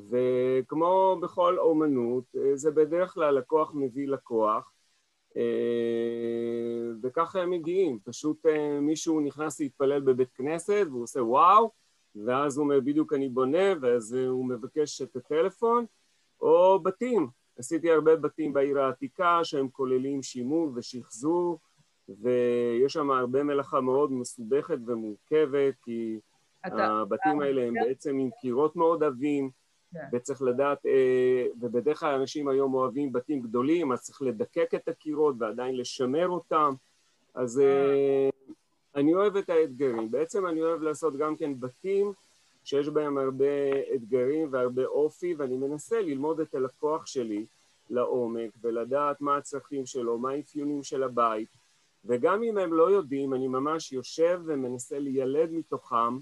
וכמו 0.09 1.17
בכל 1.21 1.59
אומנות, 1.59 2.23
אה, 2.35 2.55
זה 2.55 2.71
בדרך 2.71 3.13
כלל 3.13 3.35
לקוח 3.35 3.71
מביא 3.73 4.07
לקוח, 4.07 4.71
אה, 5.37 5.41
וככה 7.03 7.41
הם 7.41 7.49
מגיעים, 7.49 7.99
פשוט 8.03 8.45
אה, 8.45 8.79
מישהו 8.79 9.19
נכנס 9.19 9.59
להתפלל 9.59 10.01
בבית 10.01 10.31
כנסת 10.33 10.85
והוא 10.89 11.03
עושה 11.03 11.23
וואו, 11.23 11.71
ואז 12.15 12.57
הוא 12.57 12.63
אומר 12.63 12.79
בדיוק 12.79 13.13
אני 13.13 13.29
בונה, 13.29 13.73
ואז 13.81 14.13
הוא 14.13 14.45
מבקש 14.45 15.01
את 15.01 15.15
הטלפון, 15.15 15.85
או 16.41 16.79
בתים, 16.83 17.27
עשיתי 17.57 17.91
הרבה 17.91 18.15
בתים 18.15 18.53
בעיר 18.53 18.79
העתיקה 18.79 19.39
שהם 19.43 19.67
כוללים 19.69 20.23
שימור 20.23 20.71
ושחזור, 20.75 21.59
ויש 22.09 22.93
שם 22.93 23.11
הרבה 23.11 23.43
מלאכה 23.43 23.81
מאוד 23.81 24.11
מסובכת 24.11 24.77
ומורכבת, 24.85 25.73
כי 25.83 26.19
אתה, 26.67 26.85
הבתים 26.85 27.41
אתה, 27.41 27.45
האלה 27.45 27.67
הם 27.67 27.73
בעצם 27.73 28.17
עם 28.17 28.29
קירות 28.41 28.75
מאוד 28.75 29.03
עבים, 29.03 29.49
כן. 29.93 29.99
וצריך 30.13 30.41
לדעת, 30.41 30.85
אה, 30.85 31.47
ובדרך 31.61 31.99
כלל 31.99 32.15
אנשים 32.15 32.47
היום 32.47 32.73
אוהבים 32.73 33.13
בתים 33.13 33.41
גדולים, 33.41 33.91
אז 33.91 34.01
צריך 34.01 34.21
לדקק 34.21 34.69
את 34.75 34.87
הקירות 34.87 35.35
ועדיין 35.39 35.77
לשמר 35.77 36.29
אותם, 36.29 36.73
אז 37.35 37.59
אה, 37.59 38.29
אני 38.95 39.13
אוהב 39.13 39.35
את 39.35 39.49
האתגרים. 39.49 40.11
בעצם 40.11 40.47
אני 40.47 40.61
אוהב 40.61 40.81
לעשות 40.81 41.17
גם 41.17 41.35
כן 41.35 41.59
בתים 41.59 42.13
שיש 42.63 42.89
בהם 42.89 43.17
הרבה 43.17 43.45
אתגרים 43.95 44.47
והרבה 44.51 44.85
אופי, 44.85 45.35
ואני 45.35 45.57
מנסה 45.57 46.01
ללמוד 46.01 46.39
את 46.39 46.55
הלקוח 46.55 47.05
שלי 47.05 47.45
לעומק 47.89 48.51
ולדעת 48.61 49.21
מה 49.21 49.37
הצרכים 49.37 49.85
שלו, 49.85 50.17
מה 50.17 50.31
האפיונים 50.31 50.83
של 50.83 51.03
הבית, 51.03 51.49
וגם 52.05 52.43
אם 52.43 52.57
הם 52.57 52.73
לא 52.73 52.91
יודעים, 52.91 53.33
אני 53.33 53.47
ממש 53.47 53.91
יושב 53.91 54.41
ומנסה 54.45 54.99
לילד 54.99 55.51
מתוכם 55.51 56.19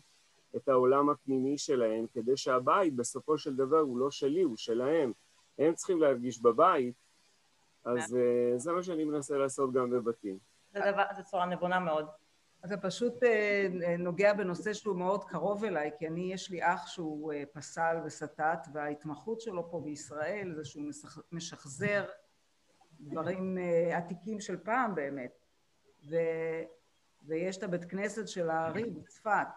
את 0.55 0.69
העולם 0.69 1.09
הפנימי 1.09 1.57
שלהם, 1.57 2.05
כדי 2.13 2.37
שהבית 2.37 2.95
בסופו 2.95 3.37
של 3.37 3.55
דבר 3.55 3.79
הוא 3.79 3.97
לא 3.97 4.11
שלי, 4.11 4.41
הוא 4.41 4.57
שלהם. 4.57 5.11
הם 5.59 5.73
צריכים 5.73 6.01
להרגיש 6.01 6.41
בבית, 6.41 6.95
אז 7.85 8.13
uh, 8.13 8.57
זה 8.57 8.71
מה 8.71 8.83
שאני 8.83 9.03
מנסה 9.03 9.37
לעשות 9.37 9.73
גם 9.73 9.89
בבתים. 9.89 10.37
זה 10.73 10.79
דבר, 10.91 11.03
זו 11.17 11.23
צורה 11.23 11.45
נבונה 11.45 11.79
מאוד. 11.79 12.05
אתה 12.65 12.77
פשוט 12.77 13.23
uh, 13.23 13.27
נוגע 13.99 14.33
בנושא 14.33 14.73
שהוא 14.73 14.95
מאוד 14.95 15.23
קרוב 15.23 15.63
אליי, 15.63 15.91
כי 15.97 16.07
אני, 16.07 16.33
יש 16.33 16.49
לי 16.49 16.59
אח 16.63 16.87
שהוא 16.87 17.33
uh, 17.33 17.35
פסל 17.53 17.97
וסטט, 18.05 18.67
וההתמחות 18.73 19.41
שלו 19.41 19.71
פה 19.71 19.81
בישראל 19.85 20.53
זה 20.55 20.65
שהוא 20.65 20.83
משחזר 21.31 22.05
דברים 22.99 23.57
עתיקים 23.93 24.39
של 24.39 24.57
פעם 24.57 24.95
באמת. 24.95 25.45
ו, 26.09 26.15
ויש 27.23 27.57
את 27.57 27.63
הבית 27.63 27.85
כנסת 27.85 28.27
של 28.27 28.49
הארי 28.49 28.89
בצפת, 28.89 29.47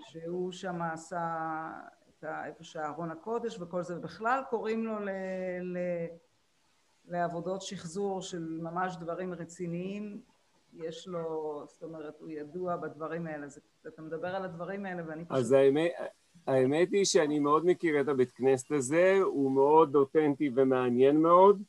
שהוא 0.00 0.52
שם 0.52 0.82
עשה 0.82 1.68
את 2.08 2.24
ה, 2.24 2.46
איפה 2.46 2.64
שארון 2.64 3.10
הקודש 3.10 3.60
וכל 3.60 3.82
זה, 3.82 3.96
ובכלל 3.96 4.42
קוראים 4.50 4.84
לו 4.84 4.98
ל, 4.98 5.10
ל, 5.60 5.78
לעבודות 7.04 7.62
שחזור 7.62 8.22
של 8.22 8.58
ממש 8.62 8.96
דברים 8.96 9.34
רציניים, 9.34 10.22
זאת 11.66 11.82
אומרת, 11.82 12.14
הוא 12.20 12.30
ידוע 12.30 12.76
בדברים 12.76 13.26
האלה, 13.26 13.46
אז 13.46 13.60
אתה 13.86 14.02
מדבר 14.02 14.28
על 14.28 14.44
הדברים 14.44 14.86
האלה 14.86 15.02
ואני 15.08 15.24
פשוט... 15.24 15.38
אז 15.38 15.52
האמת, 15.52 15.92
האמת 16.46 16.92
היא 16.92 17.04
שאני 17.04 17.38
מאוד 17.38 17.66
מכיר 17.66 18.00
את 18.00 18.08
הבית 18.08 18.32
כנסת 18.32 18.72
הזה, 18.72 19.18
הוא 19.22 19.52
מאוד 19.52 19.94
אותנטי 19.94 20.50
ומעניין 20.54 21.16
מאוד, 21.16 21.62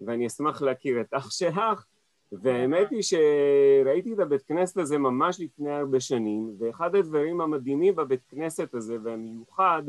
ואני 0.00 0.26
אשמח 0.26 0.62
להכיר 0.62 1.00
את 1.00 1.14
אח 1.14 1.30
שלך, 1.30 1.84
והאמת 2.32 2.90
היא 2.90 3.02
שראיתי 3.02 4.12
את 4.12 4.18
הבית 4.18 4.42
כנסת 4.42 4.76
הזה 4.76 4.98
ממש 4.98 5.40
לפני 5.40 5.70
הרבה 5.70 6.00
שנים, 6.00 6.54
ואחד 6.58 6.94
הדברים 6.94 7.40
המדהימים 7.40 7.96
בבית 7.96 8.22
כנסת 8.28 8.74
הזה 8.74 8.96
והמיוחד, 9.02 9.82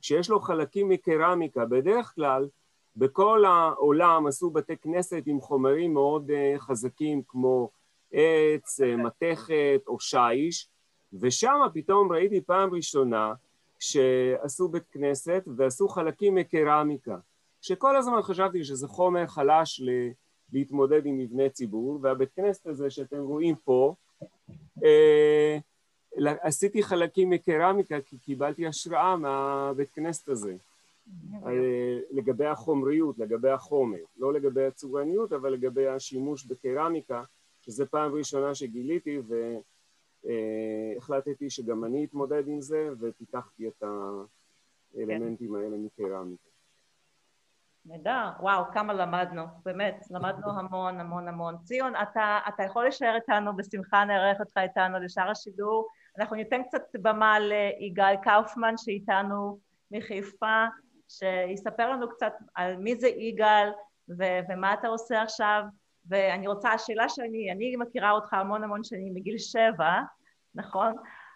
שיש 0.00 0.30
לו 0.30 0.40
חלקים 0.40 0.88
מקרמיקה. 0.88 1.64
בדרך 1.64 2.14
כלל, 2.14 2.48
בכל 2.96 3.44
העולם 3.44 4.26
עשו 4.26 4.50
בתי 4.50 4.76
כנסת 4.76 5.22
עם 5.26 5.40
חומרים 5.40 5.94
מאוד 5.94 6.30
אה, 6.30 6.54
חזקים 6.58 7.22
כמו 7.28 7.70
עץ, 8.12 8.80
אה, 8.80 8.96
מתכת 8.96 9.82
או 9.86 10.00
שיש, 10.00 10.68
ושם 11.12 11.60
פתאום 11.74 12.12
ראיתי 12.12 12.40
פעם 12.40 12.74
ראשונה 12.74 13.34
שעשו 13.78 14.68
בית 14.68 14.88
כנסת 14.90 15.42
ועשו 15.56 15.88
חלקים 15.88 16.34
מקרמיקה, 16.34 17.16
שכל 17.62 17.96
הזמן 17.96 18.22
חשבתי 18.22 18.64
שזה 18.64 18.88
חומר 18.88 19.26
חלש 19.26 19.80
ל... 19.80 19.90
להתמודד 20.52 21.06
עם 21.06 21.18
מבני 21.18 21.50
ציבור, 21.50 21.98
והבית 22.02 22.32
כנסת 22.36 22.66
הזה 22.66 22.90
שאתם 22.90 23.18
רואים 23.18 23.54
פה, 23.64 23.94
אה, 24.84 25.58
עשיתי 26.40 26.82
חלקים 26.82 27.30
מקרמיקה 27.30 28.00
כי 28.00 28.18
קיבלתי 28.18 28.66
השראה 28.66 29.16
מהבית 29.16 29.90
כנסת 29.90 30.28
הזה. 30.28 30.56
אה, 31.46 31.98
לגבי 32.10 32.46
החומריות, 32.46 33.18
לגבי 33.18 33.50
החומר, 33.50 33.98
לא 34.18 34.32
לגבי 34.32 34.64
הצורניות, 34.64 35.32
אבל 35.32 35.52
לגבי 35.52 35.86
השימוש 35.86 36.44
בקרמיקה, 36.44 37.22
שזה 37.66 37.86
פעם 37.86 38.14
ראשונה 38.14 38.54
שגיליתי 38.54 39.18
והחלטתי 40.24 41.50
שגם 41.50 41.84
אני 41.84 42.04
אתמודד 42.04 42.48
עם 42.48 42.60
זה 42.60 42.88
ופיתחתי 43.00 43.68
את 43.68 43.82
האלמנטים 44.94 45.54
האלה 45.54 45.76
מקרמיקה. 45.76 46.46
נהדר, 47.88 48.28
וואו, 48.40 48.64
כמה 48.72 48.92
למדנו, 48.92 49.42
באמת, 49.64 50.06
למדנו 50.10 50.58
המון 50.58 51.00
המון 51.00 51.28
המון. 51.28 51.56
ציון, 51.64 51.92
אתה, 51.96 52.38
אתה 52.48 52.62
יכול 52.62 52.82
להישאר 52.82 53.14
איתנו, 53.14 53.56
בשמחה 53.56 54.04
נארח 54.04 54.40
אותך 54.40 54.58
איתנו 54.58 54.98
לשאר 54.98 55.30
השידור. 55.30 55.88
אנחנו 56.18 56.36
ניתן 56.36 56.62
קצת 56.62 56.82
במה 57.02 57.38
ליגאל 57.38 58.16
קאופמן 58.22 58.74
שאיתנו 58.76 59.58
מחיפה, 59.90 60.64
שיספר 61.08 61.90
לנו 61.90 62.08
קצת 62.08 62.32
על 62.54 62.76
מי 62.76 62.96
זה 62.96 63.08
יגאל 63.08 63.70
ו- 64.18 64.40
ומה 64.48 64.74
אתה 64.74 64.88
עושה 64.88 65.22
עכשיו. 65.22 65.62
ואני 66.08 66.46
רוצה, 66.46 66.72
השאלה 66.72 67.08
שאני, 67.08 67.52
אני 67.52 67.76
מכירה 67.76 68.10
אותך 68.10 68.34
המון 68.34 68.64
המון 68.64 68.84
שנים, 68.84 69.14
מגיל 69.14 69.38
שבע, 69.38 70.00
נכון? 70.54 70.92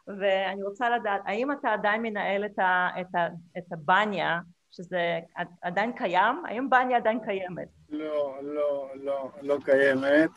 ואני 0.07 0.63
רוצה 0.63 0.91
לדעת, 0.91 1.21
האם 1.25 1.53
אתה 1.53 1.73
עדיין 1.73 2.03
מנהל 2.03 2.45
את, 2.45 2.59
ה, 2.59 2.89
את, 3.01 3.15
ה, 3.15 3.29
את 3.59 3.73
הבניה 3.73 4.41
שזה 4.71 5.19
עדיין 5.63 5.93
קיים? 5.93 6.43
האם 6.49 6.71
בניה 6.71 6.97
עדיין 6.97 7.21
קיימת? 7.25 7.69
לא, 7.89 8.39
לא, 8.43 8.91
לא, 8.95 9.31
לא 9.43 9.59
קיימת, 9.65 10.31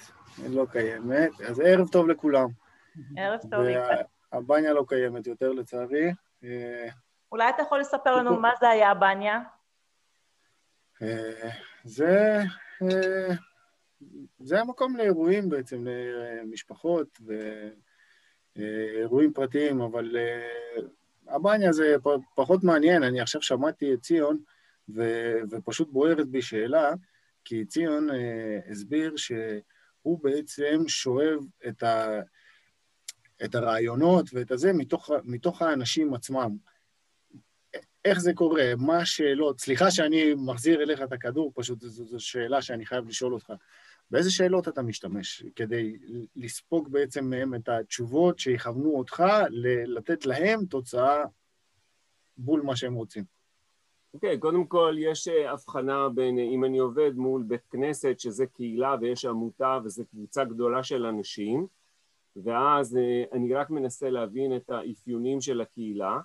לא 0.49 0.65
קיימת. 0.71 1.41
אז 1.41 1.59
ערב 1.59 1.87
טוב 1.87 2.07
לכולם. 2.07 2.47
ערב 3.17 3.39
טוב. 3.51 3.65
הבניה 4.33 4.73
לא 4.73 4.85
קיימת 4.87 5.27
יותר 5.27 5.51
לצערי. 5.51 6.13
אולי 7.31 7.49
אתה 7.49 7.61
יכול 7.61 7.79
לספר 7.79 8.15
לנו 8.15 8.39
מה 8.39 8.51
זה 8.59 8.69
היה 8.69 8.91
הבניה? 8.91 9.39
זה... 11.83 12.41
זה 14.39 14.61
המקום 14.61 14.97
לאירועים 14.97 15.49
בעצם, 15.49 15.85
למשפחות, 16.41 17.19
אירועים 18.95 19.33
פרטיים, 19.33 19.81
אבל 19.81 20.15
הבניה 21.27 21.71
זה 21.71 21.95
פחות 22.35 22.63
מעניין. 22.63 23.03
אני 23.03 23.21
עכשיו 23.21 23.41
שמעתי 23.41 23.93
את 23.93 24.01
ציון, 24.01 24.37
ו, 24.95 25.01
ופשוט 25.49 25.89
בוערת 25.91 26.27
בי 26.27 26.41
שאלה, 26.41 26.93
כי 27.45 27.65
ציון 27.65 28.07
הסביר 28.71 29.15
שהוא 29.17 30.19
בעצם 30.23 30.83
שואב 30.87 31.39
את, 31.67 31.83
ה, 31.83 32.21
את 33.45 33.55
הרעיונות 33.55 34.25
ואת 34.33 34.51
הזה 34.51 34.73
מתוך, 34.73 35.11
מתוך 35.23 35.61
האנשים 35.61 36.13
עצמם. 36.13 36.57
איך 38.05 38.19
זה 38.19 38.33
קורה? 38.33 38.73
מה 38.77 38.97
השאלות? 38.97 39.59
סליחה 39.59 39.91
שאני 39.91 40.33
מחזיר 40.37 40.81
אליך 40.81 41.01
את 41.01 41.11
הכדור, 41.11 41.51
פשוט 41.55 41.81
זו, 41.81 42.05
זו 42.05 42.19
שאלה 42.19 42.61
שאני 42.61 42.85
חייב 42.85 43.07
לשאול 43.07 43.33
אותך. 43.33 43.53
באיזה 44.11 44.31
שאלות 44.31 44.67
אתה 44.67 44.81
משתמש 44.81 45.43
כדי 45.55 45.97
לספוג 46.35 46.91
בעצם 46.91 47.25
מהם 47.25 47.55
את 47.55 47.69
התשובות 47.69 48.39
שיכוונו 48.39 48.97
אותך 48.97 49.23
לתת 49.85 50.25
להם 50.25 50.65
תוצאה 50.65 51.23
בול 52.37 52.61
מה 52.61 52.75
שהם 52.75 52.93
רוצים? 52.93 53.23
אוקיי, 54.13 54.35
okay, 54.35 54.39
קודם 54.39 54.65
כל 54.65 54.95
יש 54.99 55.27
אה, 55.27 55.51
הבחנה 55.51 56.09
בין 56.09 56.39
אה, 56.39 56.43
אם 56.43 56.65
אני 56.65 56.77
עובד 56.77 57.15
מול 57.15 57.43
בית 57.43 57.67
כנסת 57.69 58.19
שזה 58.19 58.45
קהילה 58.45 58.95
ויש 59.01 59.25
עמותה 59.25 59.79
וזו 59.83 60.03
קבוצה 60.05 60.43
גדולה 60.43 60.83
של 60.83 61.05
אנשים 61.05 61.67
ואז 62.35 62.97
אה, 62.97 63.23
אני 63.31 63.53
רק 63.53 63.69
מנסה 63.69 64.09
להבין 64.09 64.55
את 64.55 64.69
האפיונים 64.69 65.41
של 65.41 65.61
הקהילה 65.61 66.19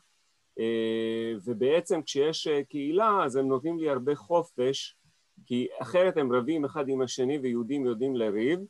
ובעצם 1.44 2.02
כשיש 2.02 2.48
קהילה 2.68 3.24
אז 3.24 3.36
הם 3.36 3.48
נותנים 3.48 3.78
לי 3.78 3.90
הרבה 3.90 4.14
חופש 4.14 4.96
כי 5.48 5.66
אחרת 5.82 6.16
הם 6.16 6.32
רבים 6.32 6.64
אחד 6.64 6.88
עם 6.88 7.02
השני 7.02 7.38
ויהודים 7.38 7.86
יודעים 7.86 8.16
לריב, 8.16 8.60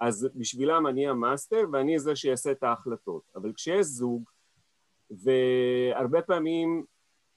אז 0.00 0.28
בשבילם 0.34 0.86
אני 0.86 1.08
המאסטר 1.08 1.64
ואני 1.72 1.98
זה 1.98 2.16
שיעשה 2.16 2.50
את 2.50 2.62
ההחלטות. 2.62 3.22
אבל 3.36 3.52
כשיש 3.52 3.86
זוג, 3.86 4.22
והרבה 5.10 6.22
פעמים 6.22 6.84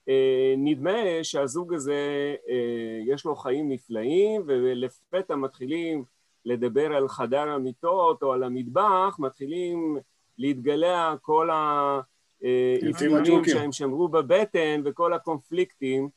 אה, 0.08 0.54
נדמה 0.56 0.98
שהזוג 1.22 1.74
הזה 1.74 2.34
אה, 2.48 3.00
יש 3.06 3.24
לו 3.24 3.36
חיים 3.36 3.72
נפלאים 3.72 4.42
ולפתע 4.46 5.36
מתחילים 5.36 6.04
לדבר 6.44 6.96
על 6.96 7.08
חדר 7.08 7.48
המיטות 7.48 8.22
או 8.22 8.32
על 8.32 8.42
המטבח, 8.42 9.16
מתחילים 9.18 9.98
להתגלע 10.38 11.14
כל 11.22 11.50
האפיונים 11.50 13.44
שהם 13.44 13.72
שמרו 13.72 14.08
בבטן 14.08 14.82
וכל 14.84 15.12
הקונפליקטים 15.12 16.08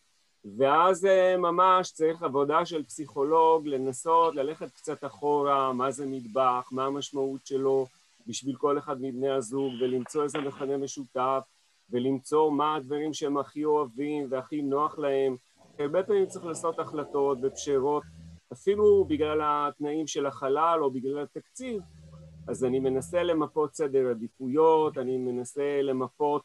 ואז 0.58 1.06
אה, 1.06 1.38
ממש 1.38 1.92
צריך 1.92 2.24
עבודה 2.24 2.66
של 2.66 2.84
פסיכולוג 2.84 3.68
לנסות 3.68 4.36
ללכת 4.36 4.72
קצת 4.72 5.06
אחורה, 5.06 5.74
מה 5.74 5.92
זה 5.92 6.06
מטבח, 6.06 6.70
מה 6.72 6.86
המשמעות 6.86 7.46
שלו 7.46 7.88
בשביל 8.28 8.56
כל 8.56 8.78
אחד 8.78 9.02
מבני 9.02 9.30
הזוג 9.30 9.74
ולמצוא 9.82 10.24
איזה 10.24 10.38
מכנה 10.38 10.78
משותף 10.78 11.44
ולמצוא 11.90 12.52
מה 12.52 12.76
הדברים 12.76 13.14
שהם 13.14 13.38
הכי 13.38 13.66
אוהבים 13.66 14.28
והכי 14.30 14.62
נוח 14.62 15.00
להם. 15.00 15.36
הרבה 15.80 16.04
פעמים 16.04 16.26
צריך 16.26 16.46
לעשות 16.46 16.80
החלטות 16.80 17.38
ופשרות 17.42 18.04
אפילו 18.54 19.06
בגלל 19.06 19.40
התנאים 19.44 20.08
של 20.08 20.26
החלל 20.26 20.80
או 20.82 20.92
בגלל 20.92 21.20
התקציב 21.24 21.82
אז 22.48 22.66
אני 22.66 22.80
מנסה 22.80 23.24
למפות 23.24 23.76
סדר 23.76 24.10
עדיפויות, 24.10 24.98
אני 24.98 25.18
מנסה 25.18 25.82
למפות 25.82 26.42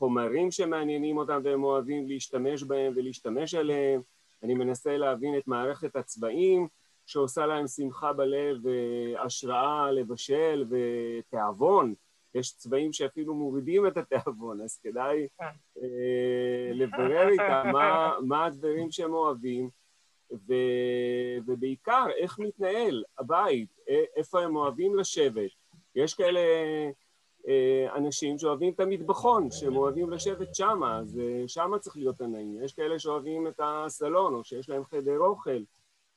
חומרים 0.00 0.50
שמעניינים 0.50 1.18
אותם 1.18 1.40
והם 1.44 1.64
אוהבים 1.64 2.08
להשתמש 2.08 2.62
בהם 2.62 2.92
ולהשתמש 2.96 3.54
עליהם, 3.54 4.02
אני 4.42 4.54
מנסה 4.54 4.96
להבין 4.96 5.38
את 5.38 5.48
מערכת 5.48 5.96
הצבעים 5.96 6.68
שעושה 7.06 7.46
להם 7.46 7.66
שמחה 7.66 8.12
בלב 8.12 8.56
והשראה 8.62 9.90
לבשל 9.90 10.64
ותיאבון, 10.70 11.94
יש 12.34 12.52
צבעים 12.56 12.92
שאפילו 12.92 13.34
מורידים 13.34 13.86
את 13.86 13.96
התיאבון, 13.96 14.60
אז 14.60 14.78
כדאי 14.82 15.26
כן. 15.38 15.44
אה, 15.82 16.70
לברר 16.72 17.28
איתם 17.28 17.68
מה, 17.72 18.12
מה 18.20 18.44
הדברים 18.44 18.90
שהם 18.90 19.12
אוהבים 19.12 19.70
ו, 20.32 20.54
ובעיקר 21.46 22.06
איך 22.16 22.38
מתנהל 22.38 23.04
הבית, 23.18 23.78
איפה 24.16 24.40
הם 24.42 24.56
אוהבים 24.56 24.96
לשבת. 24.96 25.50
יש 25.94 26.14
כאלה 26.14 26.40
אנשים 27.96 28.38
שאוהבים 28.38 28.72
את 28.72 28.80
המטבחון, 28.80 29.50
שהם 29.50 29.76
אוהבים 29.76 30.10
לשבת 30.10 30.54
שמה, 30.54 30.98
אז 30.98 31.18
אה, 31.18 31.44
שמה 31.48 31.78
צריך 31.78 31.96
להיות 31.96 32.20
הנעים. 32.20 32.64
יש 32.64 32.72
כאלה 32.72 32.98
שאוהבים 32.98 33.46
את 33.46 33.60
הסלון, 33.64 34.34
או 34.34 34.44
שיש 34.44 34.68
להם 34.68 34.84
חדר 34.84 35.18
אוכל, 35.18 35.62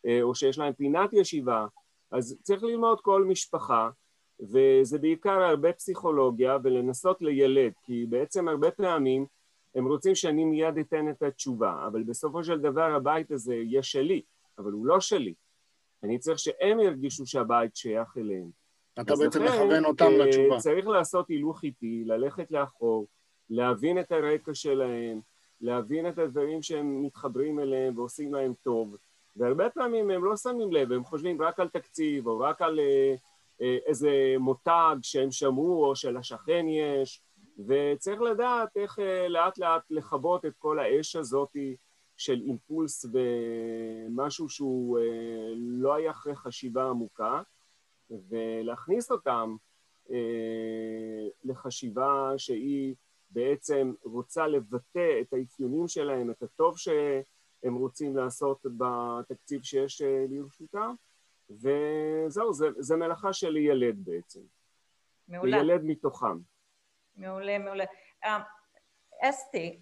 אה, 0.06 0.22
או 0.22 0.36
שיש 0.36 0.58
להם 0.58 0.74
פינת 0.74 1.14
ישיבה, 1.14 1.66
אז 2.12 2.38
צריך 2.42 2.64
ללמוד 2.64 3.02
כל 3.02 3.26
משפחה, 3.26 3.90
וזה 4.40 5.00
בעיקר 5.00 5.42
הרבה 5.42 5.74
פסיכולוגיה 5.74 6.58
ולנסות 6.64 7.22
לילד, 7.22 7.74
כי 7.84 8.06
בעצם 8.10 8.48
הרבה 8.48 8.72
פעמים 8.72 9.26
הם 9.76 9.88
רוצים 9.88 10.16
שאני 10.16 10.46
מיד 10.46 10.78
אתן 10.78 11.10
את 11.10 11.24
התשובה, 11.24 11.88
אבל 11.88 12.04
בסופו 12.04 12.44
של 12.44 12.60
דבר 12.60 12.96
הבית 12.96 13.32
הזה 13.32 13.56
יהיה 13.56 13.84
שלי, 13.84 14.22
אבל 14.58 14.72
הוא 14.72 14.86
לא 14.86 15.00
שלי. 15.00 15.34
אני 16.04 16.20
צריך 16.20 16.40
שהם 16.40 16.80
ירגישו 16.80 17.26
שהבית 17.26 17.76
שייך 17.76 18.18
אליהם. 18.18 18.63
אתה 19.02 19.16
בעצם 19.16 19.44
מכוון 19.44 19.86
אותם 19.86 20.06
אה, 20.06 20.18
לתשובה. 20.18 20.58
צריך 20.58 20.88
לעשות 20.88 21.30
הילוך 21.30 21.64
איטי, 21.64 22.04
ללכת 22.06 22.52
לאחור, 22.52 23.08
להבין 23.50 24.00
את 24.00 24.12
הרקע 24.12 24.54
שלהם, 24.54 25.20
להבין 25.62 26.08
את 26.08 26.18
הדברים 26.18 26.62
שהם 26.62 27.02
מתחברים 27.04 27.60
אליהם 27.60 27.98
ועושים 27.98 28.34
להם 28.34 28.54
טוב, 28.64 28.96
והרבה 29.36 29.70
פעמים 29.70 30.10
הם 30.10 30.24
לא 30.24 30.38
שמים 30.38 30.74
לב, 30.74 30.92
הם 30.92 31.04
חושבים 31.04 31.42
רק 31.42 31.60
על 31.60 31.68
תקציב 31.68 32.28
או 32.28 32.40
רק 32.40 32.62
על 32.62 32.80
אה, 32.80 33.16
אה, 33.62 33.78
איזה 33.86 34.36
מותג 34.40 34.96
שהם 35.02 35.32
שמעו 35.32 35.86
או 35.86 35.96
שלשכן 35.96 36.66
יש, 36.68 37.22
וצריך 37.68 38.22
לדעת 38.22 38.70
איך 38.76 39.00
לאט 39.30 39.58
לאט 39.58 39.82
לכבות 39.90 40.46
את 40.46 40.54
כל 40.58 40.80
האש 40.80 41.16
הזאתי 41.16 41.76
של 42.18 42.42
אימפולס 42.46 43.06
ומשהו 43.14 44.50
שהוא 44.50 45.00
לא 45.58 45.94
היה 45.94 46.12
אחרי 46.12 46.36
חשיבה 46.36 46.90
עמוקה. 46.90 47.42
ולהכניס 48.30 49.12
אותם 49.12 49.56
אה, 50.12 51.28
לחשיבה 51.44 52.34
שהיא 52.38 52.96
בעצם 53.30 53.94
רוצה 54.04 54.48
לבטא 54.48 55.22
את 55.22 55.34
האפיונים 55.34 55.88
שלהם, 55.88 56.32
את 56.32 56.44
הטוב 56.44 56.78
שהם 56.78 57.76
רוצים 57.76 58.18
לעשות 58.18 58.66
בתקציב 58.78 59.64
שיש 59.64 60.02
אה, 60.02 60.26
לרשותם, 60.30 60.96
וזהו, 61.50 62.54
זה, 62.54 62.68
זה 62.78 62.96
מלאכה 62.96 63.34
של 63.34 63.58
ילד 63.58 63.96
בעצם. 63.98 64.42
מעולה. 65.28 65.58
לילד 65.58 65.82
מתוכם. 65.84 66.38
מעולה, 67.16 67.58
מעולה. 67.58 67.86
אה, 68.24 68.40
אסתי, 69.22 69.82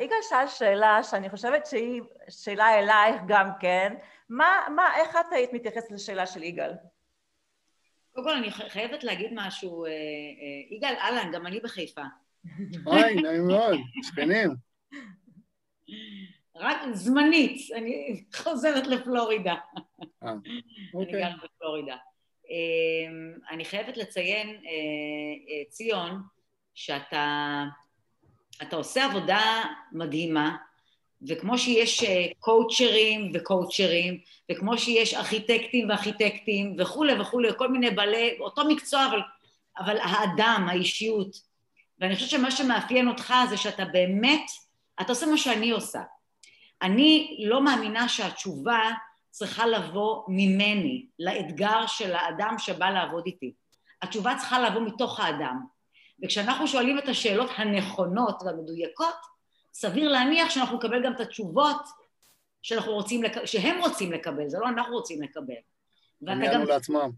יגאל 0.00 0.22
שאל 0.22 0.46
שאלה 0.46 1.02
שאני 1.02 1.30
חושבת 1.30 1.66
שהיא 1.66 2.02
שאלה 2.28 2.78
אלייך 2.78 3.22
גם 3.26 3.50
כן, 3.60 3.94
מה, 4.28 4.66
מה, 4.76 4.96
איך 4.96 5.16
את 5.16 5.32
היית 5.32 5.52
מתייחסת 5.52 5.90
לשאלה 5.90 6.26
של 6.26 6.42
יגאל? 6.42 6.72
קודם 8.12 8.26
כל 8.26 8.34
אני 8.36 8.50
חייבת 8.50 9.04
להגיד 9.04 9.30
משהו, 9.34 9.84
אה, 9.84 9.90
אה, 9.90 10.76
יגאל, 10.76 10.94
אהלן, 10.94 11.32
גם 11.32 11.46
אני 11.46 11.60
בחיפה. 11.60 12.02
אוי, 12.86 13.14
נעים 13.14 13.46
מאוד, 13.46 13.78
שכנים. 14.02 14.50
רק 16.56 16.78
זמנית, 16.92 17.72
אני 17.74 18.24
חוזרת 18.34 18.86
לפלורידה. 18.86 19.54
אה, 20.22 20.32
אוקיי. 20.94 21.14
אני 21.14 21.22
גרה 21.22 21.36
בפלורידה. 21.44 21.96
אמ, 22.48 23.38
אני 23.50 23.64
חייבת 23.64 23.96
לציין, 23.96 24.60
ציון, 25.68 26.22
שאתה 26.74 27.66
עושה 28.72 29.04
עבודה 29.04 29.64
מדהימה, 29.92 30.56
וכמו 31.28 31.58
שיש 31.58 32.04
קואוצ'רים 32.38 33.30
וקואוצ'רים, 33.34 34.18
וכמו 34.52 34.78
שיש 34.78 35.14
ארכיטקטים 35.14 35.88
וארכיטקטים 35.88 36.76
וכולי 36.78 37.20
וכולי, 37.20 37.48
כל 37.56 37.68
מיני 37.68 37.90
בעלי, 37.90 38.36
אותו 38.40 38.64
מקצוע, 38.68 39.06
אבל, 39.06 39.20
אבל 39.78 39.98
האדם, 39.98 40.66
האישיות. 40.70 41.36
ואני 41.98 42.14
חושבת 42.14 42.30
שמה 42.30 42.50
שמאפיין 42.50 43.08
אותך 43.08 43.34
זה 43.48 43.56
שאתה 43.56 43.84
באמת, 43.84 44.50
אתה 45.00 45.12
עושה 45.12 45.26
מה 45.26 45.36
שאני 45.36 45.70
עושה. 45.70 46.00
אני 46.82 47.36
לא 47.44 47.64
מאמינה 47.64 48.08
שהתשובה 48.08 48.90
צריכה 49.30 49.66
לבוא 49.66 50.22
ממני 50.28 51.06
לאתגר 51.18 51.86
של 51.86 52.14
האדם 52.14 52.54
שבא 52.58 52.90
לעבוד 52.90 53.22
איתי. 53.26 53.52
התשובה 54.02 54.34
צריכה 54.38 54.60
לבוא 54.60 54.80
מתוך 54.80 55.20
האדם. 55.20 55.60
וכשאנחנו 56.22 56.68
שואלים 56.68 56.98
את 56.98 57.08
השאלות 57.08 57.50
הנכונות 57.56 58.42
והמדויקות, 58.42 59.31
סביר 59.72 60.08
להניח 60.08 60.50
שאנחנו 60.50 60.76
נקבל 60.76 61.04
גם 61.04 61.12
את 61.12 61.20
התשובות 61.20 61.82
שאנחנו 62.62 62.92
רוצים, 62.92 63.22
לק... 63.22 63.44
שהם 63.44 63.80
רוצים 63.80 64.12
לקבל, 64.12 64.48
זה 64.48 64.58
לא 64.58 64.68
אנחנו 64.68 64.94
רוצים 64.94 65.22
לקבל. 65.22 65.54
הם 66.26 66.42
יענו 66.42 66.64
לעצמם. 66.64 67.10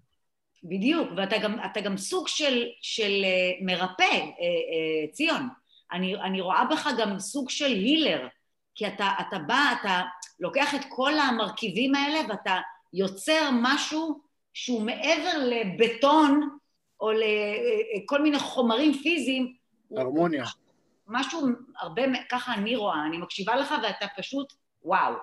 בדיוק, 0.64 1.09
ואתה 1.17 1.38
גם, 1.38 1.57
גם 1.85 1.97
סוג 1.97 2.29
של, 2.29 2.64
של 2.83 3.11
uh, 3.11 3.64
מרפא, 3.64 4.03
uh, 4.03 4.38
uh, 4.38 5.12
ציון. 5.12 5.49
אני, 5.93 6.17
אני 6.17 6.40
רואה 6.40 6.64
בך 6.64 6.88
גם 6.99 7.19
סוג 7.19 7.51
של 7.51 7.64
הילר, 7.73 8.29
כי 8.75 8.87
אתה, 8.87 9.11
אתה 9.29 9.38
בא, 9.38 9.75
אתה 9.81 10.03
לוקח 10.40 10.75
את 10.75 10.81
כל 10.88 11.19
המרכיבים 11.19 11.95
האלה 11.95 12.19
ואתה 12.29 12.59
יוצר 12.93 13.51
משהו 13.53 14.21
שהוא 14.55 14.83
מעבר 14.83 15.38
לבטון 15.38 16.59
או 17.01 17.11
לכל 17.12 18.23
מיני 18.23 18.38
חומרים 18.38 18.93
פיזיים. 18.93 19.55
הרמוניה. 19.97 20.45
משהו 21.07 21.49
הרבה, 21.79 22.03
ככה 22.31 22.55
אני 22.55 22.77
רואה, 22.77 23.07
אני 23.07 23.19
מקשיבה 23.19 23.57
לך 23.57 23.75
ואתה 23.83 24.07
פשוט, 24.17 24.53
וואו. 24.83 25.14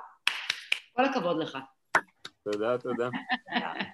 כל 0.96 1.06
הכבוד 1.06 1.38
לך. 1.38 1.58
תודה, 2.44 2.78
תודה. 2.78 3.10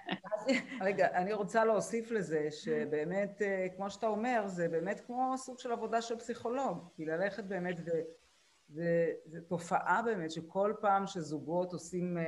רגע, 0.86 1.08
אני 1.14 1.32
רוצה 1.32 1.64
להוסיף 1.64 2.10
לזה 2.10 2.48
שבאמת, 2.50 3.42
אה, 3.42 3.66
כמו 3.76 3.90
שאתה 3.90 4.06
אומר, 4.06 4.42
זה 4.46 4.68
באמת 4.68 5.00
כמו 5.06 5.34
סוג 5.36 5.58
של 5.58 5.72
עבודה 5.72 6.02
של 6.02 6.16
פסיכולוג, 6.16 6.88
כי 6.96 7.04
ללכת 7.04 7.44
באמת, 7.44 7.80
וזו 8.70 9.40
תופעה 9.48 10.02
באמת 10.02 10.30
שכל 10.30 10.72
פעם 10.80 11.06
שזוגות 11.06 11.72
עושים 11.72 12.18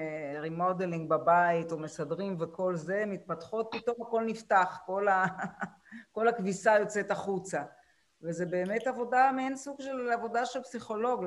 remodeling 0.41 1.13
אה, 1.13 1.19
בבית 1.19 1.73
או 1.73 1.79
מסדרים 1.79 2.37
וכל 2.41 2.77
זה, 2.77 3.05
מתפתחות, 3.07 3.69
פתאום 3.73 3.97
הכל 4.03 4.25
נפתח, 4.27 4.79
כל, 4.87 5.09
ה... 5.09 5.27
כל 6.13 6.29
הכביסה 6.29 6.79
יוצאת 6.79 7.11
החוצה. 7.11 7.63
וזה 8.23 8.47
באמת 8.47 8.87
עבודה, 8.87 9.31
מעין 9.37 9.57
סוג 9.57 9.81
של 9.81 10.11
עבודה 10.13 10.47
של 10.47 10.61
פסיכולוג, 10.61 11.25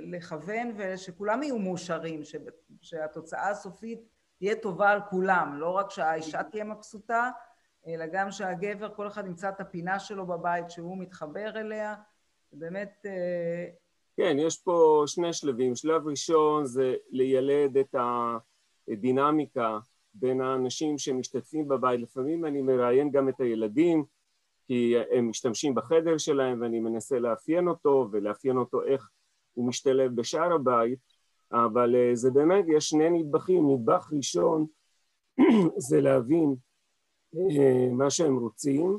לכוון 0.00 0.72
ושכולם 0.76 1.42
יהיו 1.42 1.58
מאושרים, 1.58 2.20
שהתוצאה 2.80 3.50
הסופית 3.50 4.00
תהיה 4.38 4.54
טובה 4.54 4.90
על 4.90 5.00
כולם, 5.10 5.54
לא 5.56 5.70
רק 5.70 5.90
שהאישה 5.90 6.42
תהיה 6.42 6.64
מבסוטה, 6.64 7.30
אלא 7.86 8.06
גם 8.12 8.30
שהגבר, 8.30 8.94
כל 8.94 9.06
אחד 9.06 9.26
ימצא 9.26 9.48
את 9.48 9.60
הפינה 9.60 9.98
שלו 9.98 10.26
בבית 10.26 10.70
שהוא 10.70 10.98
מתחבר 10.98 11.50
אליה, 11.56 11.94
באמת... 12.52 13.06
אה, 13.06 13.68
כן, 14.16 14.36
יש 14.38 14.58
פה 14.58 15.04
שני 15.06 15.32
שלבים. 15.32 15.76
שלב 15.76 16.06
ראשון 16.06 16.66
זה 16.66 16.94
לילד 17.10 17.76
את 17.76 17.94
הדינמיקה 18.88 19.78
בין 20.14 20.40
האנשים 20.40 20.98
שמשתתפים 20.98 21.68
בבית. 21.68 22.00
לפעמים 22.00 22.44
אני 22.44 22.62
מראיין 22.62 23.10
גם 23.10 23.28
את 23.28 23.40
הילדים, 23.40 24.04
כי 24.68 24.94
הם 25.10 25.28
משתמשים 25.30 25.74
בחדר 25.74 26.18
שלהם 26.18 26.60
ואני 26.60 26.80
מנסה 26.80 27.18
לאפיין 27.18 27.68
אותו 27.68 28.08
ולאפיין 28.12 28.56
אותו 28.56 28.82
איך 28.84 29.10
הוא 29.54 29.68
משתלב 29.68 30.14
בשאר 30.14 30.52
הבית, 30.52 30.98
אבל 31.52 31.96
אה, 31.96 32.14
זה 32.14 32.30
באמת, 32.30 32.64
יש 32.76 32.88
שני 32.88 33.10
נדבכים, 33.10 33.70
נדבך 33.70 34.10
ראשון 34.12 34.66
זה 35.88 36.00
להבין 36.00 36.54
אה, 37.34 37.88
מה 37.92 38.10
שהם 38.10 38.36
רוצים 38.36 38.98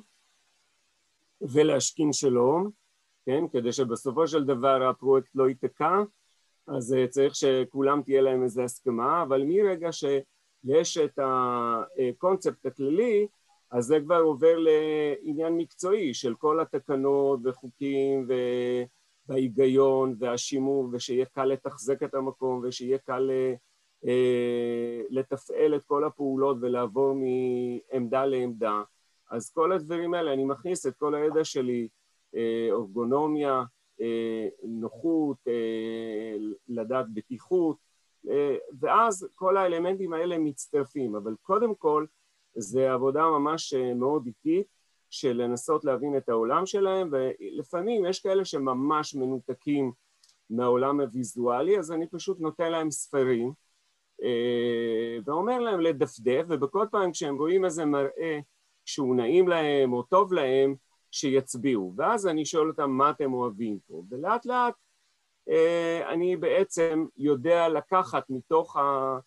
ולהשכין 1.41 2.13
שלום, 2.13 2.69
כן, 3.25 3.43
כדי 3.51 3.71
שבסופו 3.71 4.27
של 4.27 4.45
דבר 4.45 4.89
הפרויקט 4.89 5.35
לא 5.35 5.49
ייתקע, 5.49 6.01
אז 6.67 6.93
אה, 6.93 7.07
צריך 7.07 7.35
שכולם 7.35 8.01
תהיה 8.01 8.21
להם 8.21 8.43
איזו 8.43 8.61
הסכמה, 8.61 9.23
אבל 9.23 9.43
מרגע 9.45 9.89
שיש 9.91 10.97
את 10.97 11.19
הקונספט 11.21 12.65
הכללי, 12.65 13.27
אז 13.71 13.85
זה 13.85 13.99
כבר 13.99 14.19
עובר 14.19 14.57
לעניין 14.57 15.57
מקצועי 15.57 16.13
של 16.13 16.35
כל 16.35 16.59
התקנות 16.59 17.39
וחוקים 17.43 18.27
וההיגיון 19.27 20.15
והשימור 20.19 20.89
ושיהיה 20.91 21.25
קל 21.25 21.45
לתחזק 21.45 22.03
את 22.03 22.13
המקום 22.13 22.61
ושיהיה 22.63 22.97
קל 22.97 23.29
אה, 24.07 25.01
לתפעל 25.09 25.75
את 25.75 25.83
כל 25.83 26.03
הפעולות 26.03 26.57
ולעבור 26.61 27.15
מעמדה 27.15 28.25
לעמדה. 28.25 28.81
אז 29.31 29.51
כל 29.51 29.71
הדברים 29.71 30.13
האלה 30.13 30.33
אני 30.33 30.45
מכניס 30.45 30.85
את 30.85 30.95
כל 30.95 31.15
הידע 31.15 31.43
שלי 31.43 31.87
אה, 32.35 32.67
אורגונומיה, 32.71 33.63
אה, 34.01 34.47
נוחות, 34.63 35.37
לדעת 36.67 37.05
בטיחות 37.13 37.77
ואז 38.79 39.27
כל 39.35 39.57
האלמנטים 39.57 40.13
האלה 40.13 40.37
מצטרפים. 40.37 41.15
אבל 41.15 41.35
קודם 41.41 41.75
כל 41.75 42.05
זה 42.61 42.93
עבודה 42.93 43.21
ממש 43.21 43.73
אה, 43.73 43.93
מאוד 43.93 44.25
איטית 44.25 44.67
של 45.09 45.31
לנסות 45.31 45.85
להבין 45.85 46.17
את 46.17 46.29
העולם 46.29 46.65
שלהם 46.65 47.09
ולפעמים 47.11 48.05
יש 48.05 48.19
כאלה 48.19 48.45
שממש 48.45 49.15
מנותקים 49.15 49.91
מהעולם 50.49 50.99
הוויזואלי 50.99 51.79
אז 51.79 51.91
אני 51.91 52.07
פשוט 52.07 52.39
נותן 52.39 52.71
להם 52.71 52.91
ספרים 52.91 53.51
אה, 54.23 55.17
ואומר 55.25 55.59
להם 55.59 55.79
לדפדף 55.79 56.45
ובכל 56.49 56.85
פעם 56.91 57.11
כשהם 57.11 57.37
רואים 57.37 57.65
איזה 57.65 57.85
מראה 57.85 58.39
שהוא 58.85 59.15
נעים 59.15 59.47
להם 59.47 59.93
או 59.93 60.03
טוב 60.03 60.33
להם 60.33 60.75
שיצביעו. 61.11 61.93
ואז 61.97 62.27
אני 62.27 62.45
שואל 62.45 62.67
אותם 62.67 62.91
מה 62.91 63.09
אתם 63.09 63.33
אוהבים 63.33 63.79
פה? 63.87 64.03
ולאט 64.09 64.45
לאט 64.45 64.73
אה, 65.49 66.13
אני 66.13 66.37
בעצם 66.37 67.05
יודע 67.17 67.69
לקחת 67.69 68.23
מתוך 68.29 68.77
ה... 68.77 69.17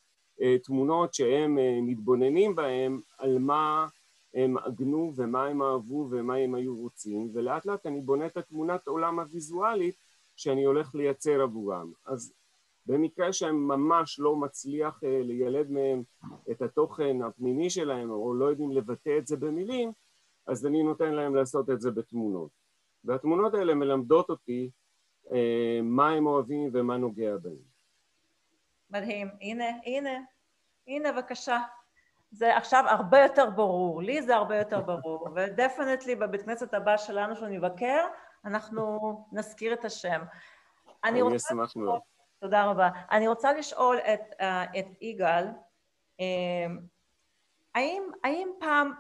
תמונות 0.63 1.15
שהם 1.15 1.59
אה, 1.59 1.79
מתבוננים 1.83 2.55
בהן 2.55 3.01
על 3.19 3.39
מה 3.39 3.89
הם 4.35 4.59
עגנו 4.59 5.13
ומה 5.17 5.47
הם 5.47 5.63
אהבו 5.63 6.09
ומה 6.11 6.37
הם 6.37 6.55
היו 6.55 6.77
רוצים 6.77 7.31
ולאט 7.33 7.67
לאט 7.67 7.87
אני 7.87 8.01
בונה 8.01 8.27
את 8.27 8.37
התמונת 8.37 8.87
עולם 8.87 9.21
הוויזואלית 9.21 9.95
שאני 10.37 10.65
הולך 10.65 10.95
לייצר 10.95 11.43
עבורם. 11.43 11.93
אז 12.07 12.33
במקרה 12.87 13.33
שהם 13.33 13.69
ממש 13.69 14.21
לא 14.21 14.37
מצליח 14.37 15.05
אה, 15.05 15.21
לילד 15.23 15.71
מהם 15.71 16.03
את 16.51 16.63
התוכן 16.63 17.23
הפנימי 17.23 17.71
שלהם 17.71 18.11
או 18.11 18.35
לא 18.35 18.45
יודעים 18.45 18.73
לבטא 18.73 19.19
את 19.19 19.27
זה 19.27 19.37
במילים 19.37 19.93
אז 20.47 20.67
אני 20.67 20.83
נותן 20.83 21.13
להם 21.13 21.35
לעשות 21.35 21.71
את 21.71 21.81
זה 21.81 21.91
בתמונות. 21.91 22.51
והתמונות 23.05 23.55
האלה 23.55 23.75
מלמדות 23.75 24.31
אותי 24.31 24.71
אה, 25.33 25.81
מה 25.83 26.11
הם 26.11 26.27
אוהבים 26.27 26.71
ומה 26.73 26.97
נוגע 26.97 27.37
בהם. 27.37 27.73
מדהים. 28.91 29.29
הנה, 29.41 29.65
הנה, 29.85 30.21
הנה 30.87 31.13
בבקשה. 31.13 31.59
זה 32.31 32.57
עכשיו 32.57 32.85
הרבה 32.89 33.19
יותר 33.23 33.51
ברור, 33.51 34.03
לי 34.03 34.23
זה 34.23 34.37
הרבה 34.37 34.59
יותר 34.59 34.81
ברור, 34.81 35.29
ודפנטלי 35.35 36.17
בבית 36.17 36.43
כנסת 36.43 36.75
הבא 36.75 36.97
שלנו 36.97 37.37
שנבקר, 37.37 38.07
אנחנו 38.45 38.99
נזכיר 39.33 39.73
את 39.73 39.85
השם. 39.85 40.23
אני 41.05 41.23
רוצה... 41.23 41.55
אשמח 41.55 41.77
מאוד. 41.77 42.01
תודה 42.41 42.65
רבה. 42.65 42.89
אני 43.11 43.29
רוצה 43.29 43.53
לשאול 43.53 43.99
את, 43.99 44.21
uh, 44.33 44.79
את 44.79 44.87
יגאל, 45.01 45.47
um, 46.19 46.23
האם, 47.75 48.03
האם 48.25 48.49
פעם, 48.61 48.93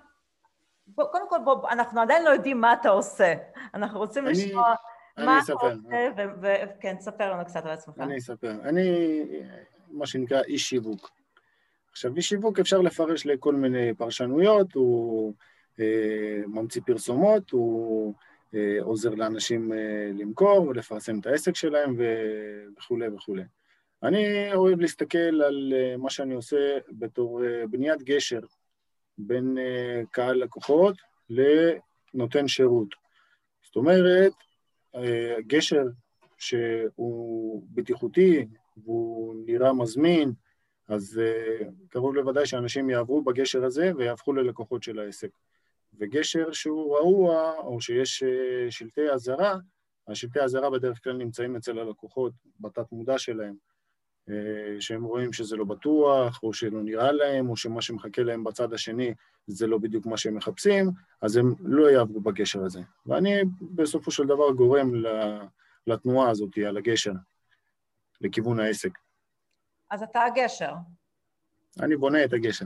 בוא, 0.87 1.05
קודם 1.05 1.29
כל 1.29 1.39
בוא, 1.45 1.71
אנחנו 1.71 2.01
עדיין 2.01 2.25
לא 2.25 2.31
יודעים 2.31 2.61
מה 2.61 2.73
אתה 2.73 2.89
עושה, 2.89 3.35
אנחנו 3.75 3.99
רוצים 3.99 4.27
אני, 4.27 4.33
לשמוע 4.33 4.75
אני 5.19 5.27
מה 5.27 5.39
אתה 5.45 5.53
עושה, 5.53 6.09
וכן, 6.41 6.97
תספר 6.97 7.33
לנו 7.33 7.45
קצת 7.45 7.65
על 7.65 7.71
עצמך. 7.71 7.99
אני 7.99 8.19
אספר. 8.19 8.51
אני 8.51 8.91
מה 9.89 10.07
שנקרא 10.07 10.43
איש 10.43 10.69
שיווק. 10.69 11.11
עכשיו, 11.93 12.17
איש 12.17 12.29
שיווק 12.29 12.59
אפשר 12.59 12.81
לפרש 12.81 13.27
לכל 13.27 13.55
מיני 13.55 13.95
פרשנויות, 13.95 14.75
הוא 14.75 15.35
אה, 15.81 16.43
ממציא 16.47 16.83
פרסומות, 16.87 17.51
הוא 17.51 18.15
אה, 18.55 18.77
עוזר 18.81 19.11
לאנשים 19.11 19.73
אה, 19.73 20.11
למכור, 20.15 20.75
לפרסם 20.75 21.19
את 21.19 21.27
העסק 21.27 21.57
שלהם 21.57 21.97
וכולי 22.77 23.09
וכולי. 23.09 23.43
אני 24.03 24.55
אוהב 24.55 24.81
להסתכל 24.81 25.19
על 25.19 25.73
אה, 25.77 25.97
מה 25.97 26.11
שאני 26.11 26.35
עושה 26.35 26.79
בתור 26.89 27.45
אה, 27.45 27.67
בניית 27.67 28.03
גשר 28.03 28.41
בין 29.19 29.59
אה, 29.59 30.03
קהל 30.11 30.37
לקוחות 30.37 30.97
לנותן 31.31 32.49
שירות. 32.49 32.89
זאת 33.63 33.77
אומרת, 33.77 34.33
אה, 34.95 35.37
גשר 35.47 35.85
שהוא 36.39 37.63
בטיחותי, 37.71 38.47
והוא 38.77 39.35
נראה 39.47 39.73
מזמין, 39.73 40.33
אז 40.89 41.21
uh, 41.21 41.65
קרוב 41.89 42.15
לוודאי 42.15 42.47
שאנשים 42.47 42.91
יעברו 42.91 43.23
בגשר 43.23 43.65
הזה 43.65 43.93
ויהפכו 43.97 44.33
ללקוחות 44.33 44.83
של 44.83 44.99
העסק. 44.99 45.31
וגשר 45.99 46.53
שהוא 46.53 46.97
רעוע, 46.97 47.53
או 47.59 47.81
שיש 47.81 48.23
uh, 48.23 48.71
שלטי 48.71 49.11
אזהרה, 49.11 49.57
השלטי 50.09 50.41
אזהרה 50.41 50.71
בדרך 50.71 51.05
כלל 51.05 51.17
נמצאים 51.17 51.57
אצל 51.57 51.79
הלקוחות 51.79 52.33
בתת 52.61 52.93
מודע 52.93 53.19
שלהם, 53.19 53.55
uh, 54.29 54.33
שהם 54.81 55.05
רואים 55.05 55.33
שזה 55.33 55.57
לא 55.57 55.65
בטוח, 55.65 56.43
או 56.43 56.53
שלא 56.53 56.83
נראה 56.83 57.13
להם, 57.13 57.51
או 57.51 57.57
שמה 57.57 57.83
שמחכה 57.83 58.23
להם 58.23 58.45
בצד 58.45 58.73
השני 58.73 59.15
זה 59.47 59.67
לא 59.67 59.79
בדיוק 59.79 60.07
מה 60.07 60.17
שהם 60.17 60.35
מחפשים, 60.35 60.91
אז 61.23 61.37
הם 61.37 61.55
לא 61.61 61.91
יעברו 61.91 62.21
בגשר 62.21 62.65
הזה. 62.65 62.81
ואני 63.07 63.43
בסופו 63.61 64.11
של 64.11 64.27
דבר 64.27 64.51
גורם 64.51 64.91
לתנועה 65.87 66.31
הזאת 66.31 66.59
על 66.69 66.77
הגשר. 66.77 67.13
לכיוון 68.21 68.61
העסק. 68.61 68.99
אז 69.93 70.03
אתה 70.03 70.23
הגשר. 70.23 70.73
אני 71.81 71.97
בונה 71.97 72.25
את 72.25 72.33
הגשר. 72.33 72.65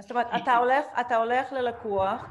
זאת 0.00 0.10
אומרת, 0.10 0.26
אתה 0.42 0.56
הולך, 0.56 0.84
אתה 1.00 1.16
הולך 1.16 1.52
ללקוח, 1.52 2.24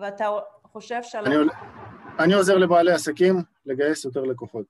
ואתה 0.00 0.24
חושב 0.64 1.02
שהלקוח... 1.02 1.32
אני, 1.34 2.24
אני 2.24 2.34
עוזר 2.34 2.58
לבעלי 2.58 2.92
עסקים 2.92 3.34
לגייס 3.66 4.04
יותר 4.04 4.22
לקוחות. 4.22 4.66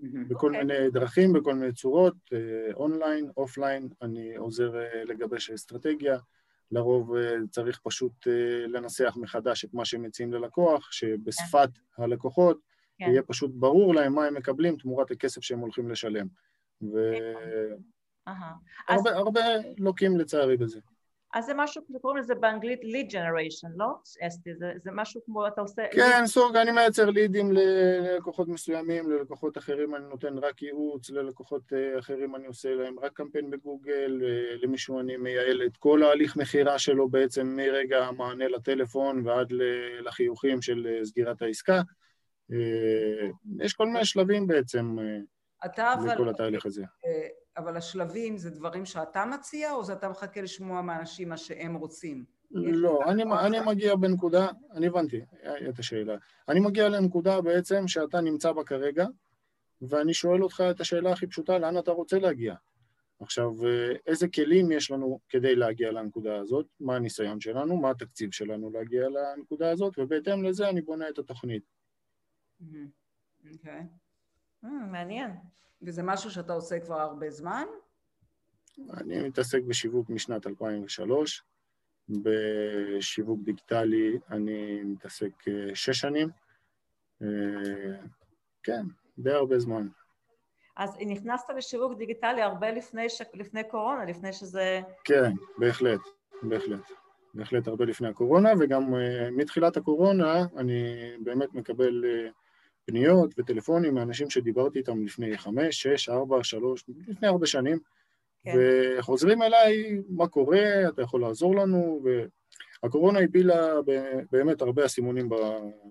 בכל 0.00 0.46
okay. 0.46 0.58
אוקיי. 0.58 0.64
מיני 0.64 0.90
דרכים, 0.90 1.32
בכל 1.32 1.54
מיני 1.54 1.72
צורות, 1.72 2.14
אה, 2.32 2.74
online, 2.74 3.30
offline, 3.36 3.88
אני 4.02 4.36
עוזר 4.36 4.76
אה, 4.76 5.04
לגבש 5.04 5.50
אסטרטגיה. 5.50 6.18
לרוב 6.70 7.14
אה, 7.14 7.34
צריך 7.50 7.80
פשוט 7.82 8.26
לנסח 8.66 9.16
מחדש 9.16 9.64
את 9.64 9.74
מה 9.74 9.84
שהם 9.84 10.02
מציעים 10.02 10.32
ללקוח, 10.32 10.92
שבשפת 10.92 11.70
כן. 11.96 12.02
הלקוחות 12.02 12.58
כן. 12.98 13.10
יהיה 13.10 13.22
פשוט 13.22 13.50
ברור 13.54 13.94
להם 13.94 14.14
מה 14.14 14.24
הם 14.24 14.34
מקבלים 14.34 14.76
תמורת 14.76 15.10
הכסף 15.10 15.42
שהם 15.42 15.58
הולכים 15.58 15.90
לשלם. 15.90 16.26
והרבה. 16.82 18.50
הרבה 19.16 19.40
לוקים 19.78 20.18
לצערי 20.18 20.56
בזה. 20.56 20.80
אז 21.34 21.44
זה 21.44 21.52
משהו, 21.56 21.82
קוראים 22.00 22.22
לזה 22.22 22.34
באנגלית 22.34 22.80
lead 22.82 23.12
generation, 23.12 23.68
לא? 23.76 23.86
אסתי, 24.26 24.54
זה, 24.54 24.72
זה 24.76 24.90
משהו 24.94 25.20
כמו, 25.24 25.46
אתה 25.46 25.60
עושה... 25.60 25.82
כן, 25.92 26.26
סוג, 26.26 26.56
אני 26.56 26.70
מייצר 26.70 27.10
לידים 27.10 27.52
ללקוחות 27.52 28.48
מסוימים, 28.48 29.10
ללקוחות 29.10 29.58
אחרים 29.58 29.94
אני 29.94 30.04
נותן 30.08 30.38
רק 30.38 30.62
ייעוץ, 30.62 31.10
ללקוחות 31.10 31.72
אה, 31.72 31.98
אחרים 31.98 32.36
אני 32.36 32.46
עושה 32.46 32.74
להם 32.74 32.98
רק 32.98 33.12
קמפיין 33.12 33.50
בגוגל, 33.50 34.20
אה, 34.24 34.56
למישהו 34.62 35.00
אני 35.00 35.16
מייעל 35.16 35.62
את 35.66 35.76
כל 35.76 36.02
ההליך 36.02 36.36
מכירה 36.36 36.78
שלו 36.78 37.08
בעצם 37.08 37.56
מרגע 37.56 38.06
המענה 38.06 38.48
לטלפון 38.48 39.26
ועד 39.26 39.52
לחיוכים 40.00 40.62
של 40.62 40.86
אה, 40.90 41.04
סגירת 41.04 41.42
העסקה. 41.42 41.82
יש 43.60 43.74
כל 43.74 43.86
מיני 43.86 44.04
שלבים 44.04 44.46
בעצם 44.46 44.96
לכל 45.64 46.28
התהליך 46.28 46.66
הזה. 46.66 46.84
אבל 47.56 47.76
השלבים 47.76 48.36
זה 48.36 48.50
דברים 48.50 48.84
שאתה 48.84 49.24
מציע, 49.24 49.72
או 49.72 49.84
זה 49.84 49.92
אתה 49.92 50.08
מחכה 50.08 50.40
לשמוע 50.40 50.82
מאנשים 50.82 51.28
מה 51.28 51.36
שהם 51.36 51.74
רוצים? 51.74 52.24
לא, 52.50 53.00
אני, 53.06 53.22
אני 53.22 53.58
מגיע 53.66 53.96
בנקודה, 53.96 54.46
אני 54.72 54.86
הבנתי 54.86 55.20
את 55.68 55.78
השאלה. 55.78 56.16
אני 56.48 56.60
מגיע 56.60 56.88
לנקודה 56.88 57.40
בעצם 57.40 57.88
שאתה 57.88 58.20
נמצא 58.20 58.52
בה 58.52 58.64
כרגע, 58.64 59.06
ואני 59.82 60.14
שואל 60.14 60.42
אותך 60.42 60.62
את 60.70 60.80
השאלה 60.80 61.12
הכי 61.12 61.26
פשוטה, 61.26 61.58
לאן 61.58 61.78
אתה 61.78 61.90
רוצה 61.90 62.18
להגיע? 62.18 62.54
עכשיו, 63.20 63.50
איזה 64.06 64.28
כלים 64.28 64.72
יש 64.72 64.90
לנו 64.90 65.20
כדי 65.28 65.56
להגיע 65.56 65.92
לנקודה 65.92 66.36
הזאת? 66.36 66.66
מה 66.80 66.96
הניסיון 66.96 67.40
שלנו? 67.40 67.76
מה 67.76 67.90
התקציב 67.90 68.32
שלנו 68.32 68.70
להגיע 68.70 69.08
לנקודה 69.08 69.70
הזאת? 69.70 69.98
ובהתאם 69.98 70.44
לזה 70.44 70.68
אני 70.68 70.80
בונה 70.80 71.08
את 71.08 71.18
התוכנית. 71.18 71.62
אוקיי. 73.52 73.82
Mm, 74.64 74.68
מעניין. 74.68 75.30
וזה 75.82 76.02
משהו 76.02 76.30
שאתה 76.30 76.52
עושה 76.52 76.80
כבר 76.80 77.00
הרבה 77.00 77.30
זמן? 77.30 77.64
אני 78.96 79.28
מתעסק 79.28 79.62
בשיווק 79.62 80.10
משנת 80.10 80.46
2003. 80.46 81.42
בשיווק 82.08 83.40
דיגיטלי 83.44 84.18
אני 84.30 84.82
מתעסק 84.82 85.48
אה, 85.48 85.74
שש 85.74 85.98
שנים. 86.00 86.28
אה, 87.22 87.28
כן, 88.62 88.82
די 89.18 89.32
הרבה 89.32 89.58
זמן. 89.58 89.88
אז 90.76 90.96
נכנסת 91.06 91.50
לשיווק 91.56 91.98
דיגיטלי 91.98 92.42
הרבה 92.42 92.70
לפני, 92.70 93.08
ש... 93.08 93.22
לפני 93.34 93.64
קורונה, 93.64 94.04
לפני 94.04 94.32
שזה... 94.32 94.80
כן, 95.04 95.32
בהחלט, 95.58 96.00
בהחלט. 96.42 96.90
בהחלט 97.34 97.68
הרבה 97.68 97.84
לפני 97.84 98.08
הקורונה, 98.08 98.50
וגם 98.60 98.94
uh, 98.94 98.96
מתחילת 99.30 99.76
הקורונה 99.76 100.44
אני 100.56 100.94
באמת 101.22 101.54
מקבל 101.54 102.04
uh, 102.04 102.32
פניות 102.88 103.34
וטלפונים 103.38 103.94
מאנשים 103.94 104.30
שדיברתי 104.30 104.78
איתם 104.78 105.04
לפני 105.04 105.38
חמש, 105.38 105.82
שש, 105.82 106.08
ארבע, 106.08 106.44
שלוש, 106.44 106.84
לפני 107.08 107.28
הרבה 107.28 107.46
שנים, 107.46 107.78
כן. 108.44 108.54
וחוזרים 108.98 109.42
אליי, 109.42 110.00
מה 110.08 110.28
קורה, 110.28 110.88
אתה 110.88 111.02
יכול 111.02 111.20
לעזור 111.20 111.56
לנו, 111.56 112.02
והקורונה 112.82 113.18
הפילה 113.18 113.74
באמת 114.32 114.62
הרבה 114.62 114.86
אסימונים 114.86 115.28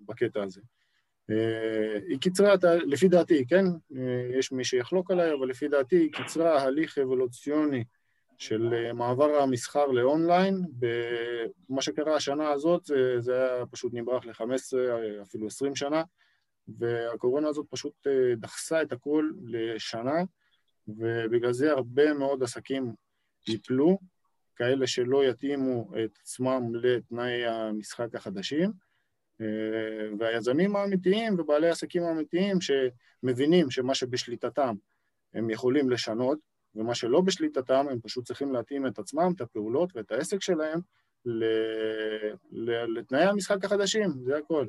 בקטע 0.06 0.44
הזה. 0.44 0.62
אה, 1.30 2.00
היא 2.08 2.20
קיצרה, 2.20 2.54
לפי 2.86 3.08
דעתי, 3.08 3.46
כן? 3.48 3.66
אה, 3.98 4.38
יש 4.40 4.52
מי 4.52 4.64
שיחלוק 4.64 5.12
עליי, 5.12 5.34
אבל 5.34 5.50
לפי 5.50 5.68
דעתי 5.68 5.96
היא 5.96 6.12
קיצרה 6.12 6.62
הליך 6.62 6.98
אבולוציוני 6.98 7.84
של 8.38 8.74
אה, 8.74 8.94
מעבר 8.94 9.42
המסחר 9.42 9.86
לאונליין. 9.86 10.62
במה 11.70 11.82
שקרה 11.82 12.16
השנה 12.16 12.50
הזאת, 12.50 12.86
זה, 12.86 13.22
זה 13.22 13.36
היה 13.36 13.66
פשוט 13.66 13.94
נמרח 13.94 14.26
ל-15, 14.26 14.78
אפילו 15.22 15.48
20 15.48 15.76
שנה. 15.76 16.04
והקורונה 16.68 17.48
הזאת 17.48 17.66
פשוט 17.70 18.08
אה, 18.08 18.36
דחסה 18.36 18.82
את 18.82 18.92
הכל 18.92 19.32
לשנה, 19.44 20.24
ובגלל 20.88 21.54
זה 21.54 21.72
הרבה 21.72 22.14
מאוד 22.14 22.44
עסקים 22.44 22.94
ייפלו, 23.48 24.00
כאלה 24.56 24.88
שלא 24.88 25.26
יתאימו 25.26 25.92
את 26.06 26.18
עצמם 26.22 26.76
לתנאי 26.76 27.46
המשחק 27.46 28.16
החדשים, 28.16 28.72
אה, 29.42 29.46
והיזמים 30.20 30.76
האמיתיים 30.76 31.40
ובעלי 31.40 31.68
העסקים 31.68 32.04
האמיתיים 32.04 32.58
שמבינים 32.62 33.72
שמה 33.72 33.96
שבשליטתם 33.96 34.76
הם 35.34 35.50
יכולים 35.50 35.90
לשנות, 35.90 36.40
ומה 36.76 36.96
שלא 36.96 37.22
בשליטתם 37.22 37.86
הם 37.92 38.00
פשוט 38.02 38.26
צריכים 38.26 38.54
להתאים 38.54 38.88
את 38.88 39.00
עצמם, 39.00 39.32
את 39.36 39.42
הפעולות 39.42 39.96
ואת 39.96 40.12
העסק 40.12 40.42
שלהם 40.42 40.80
לתנאי 42.88 43.24
המשחק 43.24 43.66
החדשים, 43.66 44.10
זה 44.24 44.38
הכל. 44.38 44.66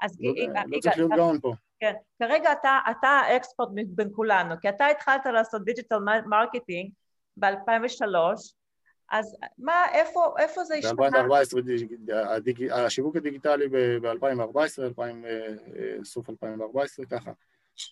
אז 0.00 0.16
לא, 0.20 0.32
לא 0.66 0.80
צריך 0.80 0.96
להיות 0.96 1.10
גאון 1.16 1.40
פה. 1.40 1.54
כן, 1.80 1.92
כרגע 2.18 2.52
אתה, 2.52 2.78
אתה 2.90 3.08
ה 3.08 3.17
expert 3.17 3.68
בין 3.88 4.08
כולנו, 4.12 4.54
כי 4.60 4.68
אתה 4.68 4.86
התחלת 4.86 5.26
לעשות 5.26 5.64
digital 5.64 5.98
marketing 6.26 6.90
ב-2003, 7.36 8.14
אז 9.10 9.36
מה, 9.58 9.84
איפה, 9.92 10.34
איפה 10.38 10.64
זה 10.64 10.74
השתנה? 10.74 11.10
ב-2014, 11.10 12.74
השיווק 12.74 13.16
הדיגיטלי 13.16 13.68
ב-2014, 13.68 14.82
אה, 14.98 16.04
סוף 16.04 16.30
2014, 16.30 17.06
ככה. 17.06 17.32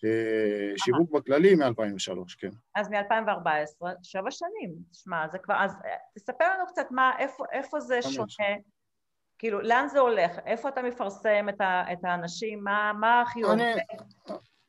אה, 0.05 0.73
שיווק 0.77 1.11
בכללי 1.11 1.55
מ-2003, 1.55 2.39
כן. 2.39 2.49
אז 2.75 2.89
מ-2014, 2.89 3.85
שבע 4.03 4.31
שנים, 4.31 4.75
תשמע, 4.91 5.27
זה 5.31 5.37
כבר, 5.37 5.55
אז 5.59 5.71
אה, 5.85 5.95
תספר 6.15 6.45
לנו 6.53 6.67
קצת 6.67 6.87
מה, 6.91 7.11
איפה, 7.19 7.43
איפה 7.51 7.79
זה 7.79 8.01
שונה, 8.01 8.55
כאילו, 9.37 9.61
לאן 9.61 9.87
זה 9.87 9.99
הולך? 9.99 10.39
איפה 10.45 10.69
אתה 10.69 10.81
מפרסם 10.81 11.49
את, 11.49 11.61
ה, 11.61 11.93
את 11.93 11.97
האנשים? 12.03 12.63
מה, 12.63 12.91
מה 12.99 13.21
הכי 13.21 13.41
עובד? 13.41 13.75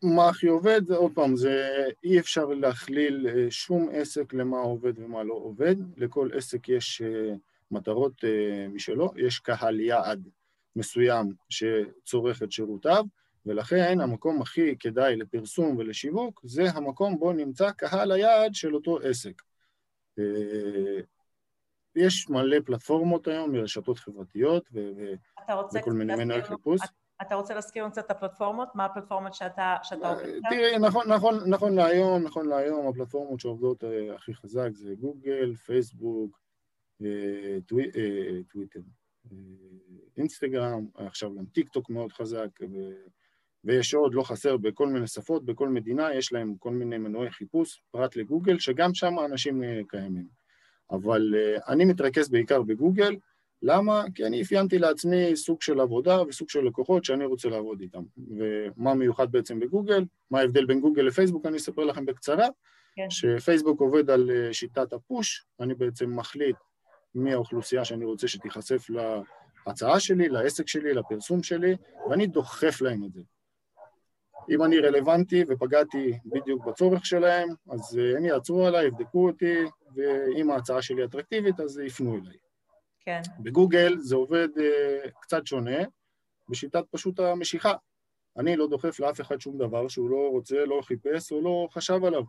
מה 0.03 0.29
הכי 0.29 0.47
עובד, 0.47 0.91
עוד 0.91 1.13
פעם, 1.15 1.37
זה 1.37 1.69
אי 2.05 2.19
אפשר 2.19 2.45
להכליל 2.45 3.27
אה, 3.29 3.51
שום 3.51 3.89
עסק 3.93 4.35
למה 4.35 4.59
עובד 4.59 4.99
ומה 4.99 5.23
לא 5.23 5.35
עובד. 5.35 5.77
לכל 5.97 6.29
עסק 6.35 6.69
יש 6.69 7.03
מטרות 7.71 8.25
משלו, 8.69 9.13
יש 9.17 9.39
קהל 9.39 9.81
יעד 9.81 10.29
מסוים 10.77 11.33
שצורך 11.49 12.43
את 12.43 12.53
שירותיו, 12.53 13.05
ולכן 13.49 14.01
המקום 14.01 14.43
הכי 14.43 14.77
כדאי 14.79 15.17
לפרסום 15.17 15.77
ולשיווק 15.77 16.41
זה 16.45 16.71
המקום 16.75 17.19
בו 17.19 17.33
נמצא 17.33 17.71
קהל 17.71 18.13
היעד 18.13 18.55
של 18.55 18.75
אותו 18.75 18.99
עסק. 18.99 19.43
אה, 20.19 21.01
יש 21.97 22.31
מלא 22.31 22.57
פלטפורמות 22.65 23.29
היום 23.29 23.53
מרשתות 23.53 23.99
חברתיות 23.99 24.69
וכל 24.73 25.93
מיני 25.93 26.15
מנועי 26.15 26.43
חיפוש. 26.43 26.81
אתה 27.23 27.35
רוצה 27.35 27.55
להזכיר 27.55 27.83
לנו 27.83 27.93
קצת 27.93 28.05
את 28.05 28.11
הפלטפורמות? 28.11 28.69
מה 28.75 28.85
הפלטפורמות 28.85 29.35
שאתה, 29.35 29.77
שאתה 29.83 30.09
עובד 30.09 30.25
איתן? 30.25 30.49
תראי, 30.51 30.79
נכון, 30.79 31.13
נכון, 31.13 31.51
נכון 31.51 31.75
להיום, 31.75 32.23
נכון 32.23 32.49
להיום, 32.49 32.89
הפלטפורמות 32.89 33.41
שעובדות 33.41 33.85
אה, 33.85 34.15
הכי 34.15 34.35
חזק 34.35 34.71
זה 34.73 34.95
גוגל, 34.95 35.55
פייסבוק, 35.55 36.41
אה, 37.03 37.59
טוויטר, 38.49 38.81
אינסטגרם, 40.17 40.87
עכשיו 40.95 41.35
גם 41.35 41.45
טיק 41.47 41.69
טוק 41.69 41.91
מאוד 41.91 42.13
חזק, 42.13 42.49
ויש 43.65 43.95
עוד, 43.95 44.15
לא 44.15 44.23
חסר, 44.23 44.57
בכל 44.57 44.89
מיני 44.89 45.07
שפות, 45.07 45.45
בכל 45.45 45.69
מדינה 45.69 46.15
יש 46.15 46.33
להם 46.33 46.55
כל 46.59 46.71
מיני 46.71 46.99
מנועי 46.99 47.31
חיפוש, 47.31 47.83
פרט 47.91 48.17
לגוגל, 48.17 48.59
שגם 48.59 48.95
שם 48.95 49.19
האנשים 49.19 49.65
אה, 49.65 49.81
קיימים. 49.89 50.39
אבל 50.91 51.35
uh, 51.35 51.63
אני 51.69 51.85
מתרכז 51.85 52.29
בעיקר 52.29 52.63
בגוגל, 52.63 53.17
למה? 53.63 54.05
כי 54.15 54.27
אני 54.27 54.43
אפיינתי 54.43 54.79
לעצמי 54.79 55.37
סוג 55.37 55.63
של 55.63 55.81
עבודה 55.81 56.23
וסוג 56.23 56.49
של 56.49 56.61
לקוחות 56.61 57.05
שאני 57.05 57.25
רוצה 57.25 57.49
לעבוד 57.49 57.81
איתם. 57.81 58.03
ומה 58.39 58.95
מיוחד 58.95 59.33
בעצם 59.33 59.61
בגוגל? 59.61 60.05
מה 60.31 60.41
ההבדל 60.41 60.67
בין 60.67 60.81
גוגל 60.81 61.03
לפייסבוק? 61.03 61.47
אני 61.47 61.57
אספר 61.57 61.85
לכם 61.85 62.07
בקצרה. 62.07 62.47
כן. 62.97 63.11
שפייסבוק 63.11 63.81
עובד 63.81 64.11
על 64.11 64.31
אה, 64.31 64.53
שיטת 64.53 64.93
הפוש, 64.93 65.47
אני 65.61 65.75
בעצם 65.75 66.17
מחליט 66.17 66.57
מי 67.15 67.33
האוכלוסייה 67.33 67.85
שאני 67.85 68.05
רוצה 68.05 68.29
שתיחשף 68.29 68.87
להצעה 69.67 70.01
שלי, 70.01 70.29
לעסק 70.29 70.69
שלי, 70.69 70.95
לפרסום 70.95 71.43
שלי, 71.43 71.77
ואני 72.11 72.27
דוחף 72.27 72.81
להם 72.81 73.05
את 73.05 73.13
זה. 73.13 73.21
אם 74.51 74.63
אני 74.65 74.79
רלוונטי 74.79 75.45
ופגעתי 75.49 76.19
בדיוק 76.27 76.67
בצורך 76.67 77.07
שלהם, 77.07 77.49
אז 77.71 77.99
אה, 77.99 78.17
הם 78.17 78.25
יעצרו 78.25 78.67
עליי, 78.67 78.87
יבדקו 78.87 79.27
אותי, 79.27 79.55
ואם 79.95 80.51
ההצעה 80.51 80.83
שלי 80.83 81.05
אטרקטיבית, 81.05 81.61
אז 81.61 81.79
יפנו 81.79 82.15
אליי. 82.17 82.37
כן. 83.01 83.21
בגוגל 83.39 83.97
זה 83.99 84.17
עובד 84.17 84.49
uh, 84.57 85.11
קצת 85.21 85.47
שונה, 85.47 85.79
בשיטת 86.49 86.85
פשוט 86.91 87.21
המשיכה. 87.21 87.73
אני 88.37 88.57
לא 88.57 88.69
דוחף 88.69 89.01
לאף 89.01 89.21
אחד 89.21 89.41
שום 89.41 89.59
דבר 89.59 89.89
שהוא 89.89 90.11
לא 90.11 90.29
רוצה, 90.31 90.65
לא 90.65 90.81
חיפש 90.83 91.33
או 91.33 91.41
לא 91.43 91.69
חשב 91.71 92.05
עליו. 92.05 92.23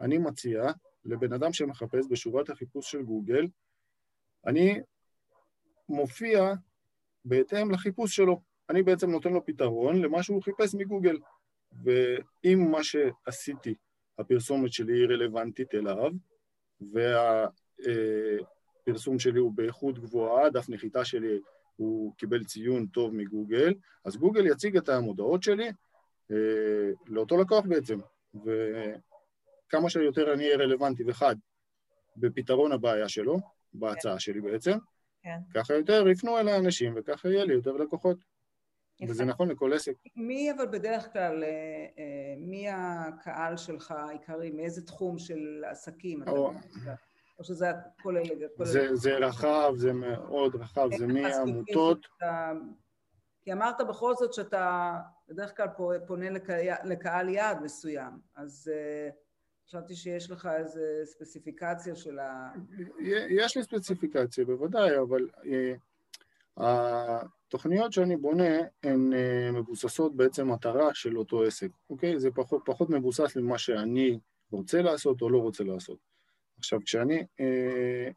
אני 0.00 0.18
מציע 0.18 0.70
לבן 1.04 1.32
אדם 1.32 1.52
שמחפש 1.52 2.06
בשורת 2.10 2.50
החיפוש 2.50 2.90
של 2.90 3.02
גוגל, 3.02 3.46
אני 4.46 4.80
מופיע 5.88 6.52
בהתאם 7.24 7.70
לחיפוש 7.70 8.16
שלו. 8.16 8.40
אני 8.70 8.82
בעצם 8.82 9.10
נותן 9.10 9.32
לו 9.32 9.46
פתרון 9.46 10.02
למה 10.02 10.22
שהוא 10.22 10.42
חיפש 10.42 10.74
מגוגל. 10.74 11.18
ואם 11.82 12.70
מה 12.70 12.78
שעשיתי, 12.82 13.74
הפרסומת 14.18 14.72
שלי 14.72 14.92
היא 14.92 15.06
רלוונטית 15.08 15.74
אליו, 15.74 16.10
והפרסום 18.80 19.18
שלי 19.18 19.38
הוא 19.38 19.52
באיכות 19.52 19.98
גבוהה, 19.98 20.50
דף 20.50 20.68
נחיתה 20.68 21.04
שלי 21.04 21.40
הוא 21.76 22.14
קיבל 22.16 22.44
ציון 22.44 22.86
טוב 22.86 23.14
מגוגל, 23.14 23.74
אז 24.04 24.16
גוגל 24.16 24.46
יציג 24.46 24.76
את 24.76 24.88
המודעות 24.88 25.42
שלי 25.42 25.68
אה, 26.30 26.90
לאותו 27.06 27.36
לקוח 27.36 27.64
בעצם, 27.68 27.98
וכמה 28.34 29.90
שיותר 29.90 30.34
אני 30.34 30.44
אהיה 30.44 30.56
רלוונטי 30.56 31.02
וחד 31.06 31.36
בפתרון 32.16 32.72
הבעיה 32.72 33.08
שלו, 33.08 33.38
בהצעה 33.72 34.20
שלי 34.20 34.40
בעצם, 34.40 34.78
כן. 35.22 35.38
ככה 35.54 35.74
יותר 35.74 36.08
יפנו 36.08 36.38
אל 36.38 36.48
האנשים 36.48 36.94
וככה 36.96 37.28
יהיה 37.28 37.44
לי 37.44 37.54
יותר 37.54 37.72
לקוחות. 37.72 38.33
וזה 39.08 39.24
נכון 39.24 39.48
לכל 39.48 39.72
עסק. 39.72 39.92
מי 40.16 40.52
אבל 40.52 40.66
בדרך 40.66 41.12
כלל, 41.12 41.44
אה, 41.44 41.48
אה, 41.98 42.34
מי 42.38 42.66
הקהל 42.70 43.56
שלך 43.56 43.90
העיקרי, 43.90 44.50
מאיזה 44.50 44.86
תחום 44.86 45.18
של 45.18 45.64
עסקים 45.70 46.22
אתה 46.22 46.30
או- 46.30 46.52
שזה 47.42 47.66
כולל... 48.02 48.22
זה, 48.62 49.16
רחב, 49.16 49.72
זה 49.76 49.92
מאוד 49.92 50.54
רחב, 50.56 50.88
זה 50.98 51.06
מעמותות, 51.06 52.06
כי 53.42 53.52
אמרת 53.52 53.80
בכל 53.88 54.14
זאת 54.14 54.34
שאתה 54.34 54.92
בדרך 55.28 55.56
כלל 55.56 55.66
פונה 56.06 56.30
לקה- 56.30 56.84
לקהל 56.84 57.28
יעד 57.28 57.62
מסוים, 57.62 58.12
אז 58.36 58.70
אה, 58.74 59.08
חשבתי 59.66 59.94
שיש 59.96 60.30
לך 60.30 60.48
איזו 60.56 60.80
ספציפיקציה 61.04 61.94
של 61.96 62.18
ה... 62.18 62.52
יש 63.30 63.56
לי 63.56 63.62
ספציפיקציה 63.62 64.44
בוודאי, 64.44 64.98
אבל 64.98 65.28
התוכניות 67.54 67.92
שאני 67.92 68.16
בונה 68.16 68.56
הן 68.82 69.12
אה, 69.12 69.52
מבוססות 69.52 70.16
בעצם 70.16 70.50
מטרה 70.50 70.94
של 70.94 71.18
אותו 71.18 71.42
עסק, 71.42 71.68
אוקיי? 71.90 72.20
זה 72.20 72.30
פחות, 72.30 72.62
פחות 72.64 72.90
מבוסס 72.90 73.36
למה 73.36 73.58
שאני 73.58 74.18
רוצה 74.50 74.82
לעשות 74.82 75.22
או 75.22 75.30
לא 75.30 75.38
רוצה 75.38 75.64
לעשות. 75.64 75.98
עכשיו, 76.58 76.80
כשאני 76.84 77.26
אה, 77.40 78.08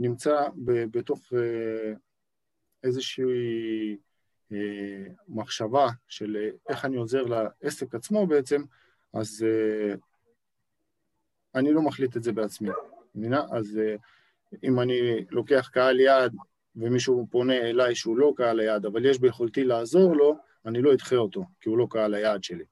נמצא 0.00 0.48
ב, 0.64 0.98
בתוך 0.98 1.32
אה, 1.32 1.92
איזושהי 2.84 3.96
אה, 4.52 5.06
מחשבה 5.28 5.86
של 6.08 6.36
אה, 6.36 6.50
איך 6.68 6.84
אני 6.84 6.96
עוזר 6.96 7.22
לעסק 7.22 7.94
עצמו 7.94 8.26
בעצם, 8.26 8.62
אז 9.12 9.46
אה, 9.46 9.94
אני 11.54 11.72
לא 11.72 11.82
מחליט 11.82 12.16
את 12.16 12.22
זה 12.22 12.32
בעצמי, 12.32 12.68
מבינה? 13.14 13.42
אז 13.52 13.78
אה, 13.78 13.96
אם 14.64 14.80
אני 14.80 15.26
לוקח 15.30 15.70
קהל 15.72 16.00
יעד 16.00 16.34
ומישהו 16.78 17.26
פונה 17.30 17.56
אליי 17.56 17.94
שהוא 17.94 18.16
לא 18.16 18.32
קהל 18.36 18.60
היעד, 18.60 18.86
אבל 18.86 19.04
יש 19.04 19.18
ביכולתי 19.18 19.64
לעזור 19.64 20.16
לו, 20.16 20.36
אני 20.66 20.82
לא 20.82 20.92
אדחה 20.92 21.16
אותו, 21.16 21.44
כי 21.60 21.68
הוא 21.68 21.78
לא 21.78 21.86
קהל 21.90 22.14
היעד 22.14 22.44
שלי. 22.44 22.64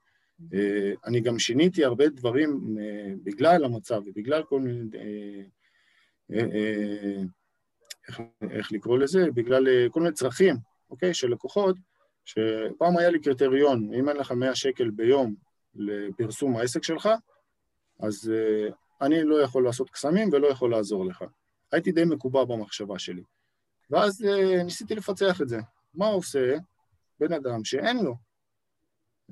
אה, 0.55 0.93
אני 1.07 1.21
גם 1.21 1.39
שיניתי 1.39 1.85
הרבה 1.85 2.09
דברים 2.09 2.77
אה, 2.81 3.15
בגלל 3.23 3.65
המצב 3.65 4.03
ובגלל 4.07 4.43
כל 4.43 4.61
מיני... 4.61 4.99
אה, 6.33 7.23
איך, 8.09 8.21
איך 8.51 8.73
לקרוא 8.73 8.99
לזה? 8.99 9.31
בגלל 9.35 9.89
כל 9.89 10.01
מיני 10.01 10.13
צרכים, 10.13 10.57
אוקיי? 10.91 11.15
של 11.15 11.29
לקוחות, 11.29 11.77
שפעם 12.25 12.99
היה 12.99 13.11
לי 13.11 13.21
קריטריון, 13.21 13.95
אם 13.95 14.09
אין 14.09 14.17
לך 14.17 14.33
100 14.33 14.55
שקל 14.55 14.91
ביום 14.91 15.35
לפרסום 15.75 16.57
העסק 16.57 16.83
שלך, 16.83 17.09
אז 18.01 18.33
אני 19.01 19.25
לא 19.25 19.43
יכול 19.43 19.65
לעשות 19.65 19.91
קסמים 19.91 20.29
ולא 20.33 20.47
יכול 20.47 20.71
לעזור 20.71 21.07
לך. 21.07 21.25
הייתי 21.73 21.93
די 21.93 22.05
מקובע 22.05 22.45
במחשבה 22.45 22.99
שלי. 22.99 23.23
ואז 23.91 24.23
uh, 24.23 24.63
ניסיתי 24.65 24.95
לפצח 24.95 25.41
את 25.41 25.49
זה. 25.49 25.59
מה 25.95 26.07
עושה 26.07 26.57
בן 27.21 27.33
אדם 27.33 27.65
שאין 27.65 28.05
לו? 28.05 28.15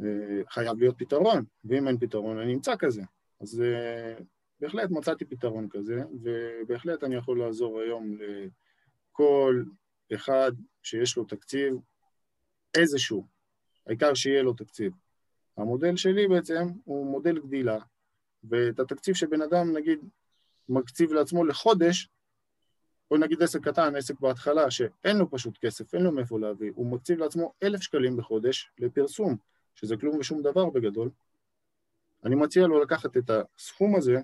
Uh, 0.01 0.03
חייב 0.51 0.79
להיות 0.79 0.99
פתרון, 0.99 1.45
ואם 1.65 1.89
אין 1.89 1.99
פתרון 1.99 2.39
אני 2.39 2.55
אמצא 2.55 2.77
כזה. 2.79 3.03
אז 3.41 3.63
uh, 3.63 4.23
בהחלט 4.61 4.91
מצאתי 4.91 5.25
פתרון 5.25 5.69
כזה, 5.71 6.03
ובהחלט 6.23 7.05
אני 7.05 7.15
יכול 7.15 7.39
לעזור 7.39 7.81
היום 7.81 8.17
לכל 9.13 9.63
אחד 10.15 10.53
שיש 10.83 11.17
לו 11.17 11.25
תקציב 11.25 11.75
איזשהו, 12.75 13.27
העיקר 13.87 14.15
שיהיה 14.15 14.43
לו 14.43 14.53
תקציב. 14.53 14.93
המודל 15.57 15.97
שלי 15.97 16.29
בעצם 16.29 16.69
הוא 16.85 17.07
מודל 17.07 17.39
גדילה, 17.39 17.79
ואת 18.45 18.81
התקציב 18.81 19.15
שבן 19.15 19.43
אדם, 19.43 19.77
נגיד, 19.77 19.99
מקציב 20.69 21.13
לעצמו 21.13 21.45
לחודש, 21.45 22.09
או 23.15 23.19
נגיד 23.19 23.43
עסק 23.43 23.61
קטן, 23.69 23.97
עסק 23.97 24.21
בהתחלה, 24.21 24.71
שאין 24.71 25.17
לו 25.17 25.31
פשוט 25.31 25.59
כסף, 25.59 25.95
אין 25.95 26.03
לו 26.03 26.13
מאיפה 26.13 26.39
להביא, 26.39 26.73
הוא 26.75 26.87
מקציב 26.87 27.19
לעצמו 27.19 27.53
אלף 27.63 27.81
שקלים 27.81 28.17
בחודש 28.17 28.71
לפרסום, 28.79 29.37
שזה 29.75 29.97
כלום 29.97 30.19
ושום 30.19 30.43
דבר 30.43 30.71
בגדול. 30.71 31.11
אני 32.25 32.35
מציע 32.35 32.67
לו 32.67 32.83
לקחת 32.83 33.17
את 33.17 33.31
הסכום 33.31 33.97
הזה, 33.97 34.21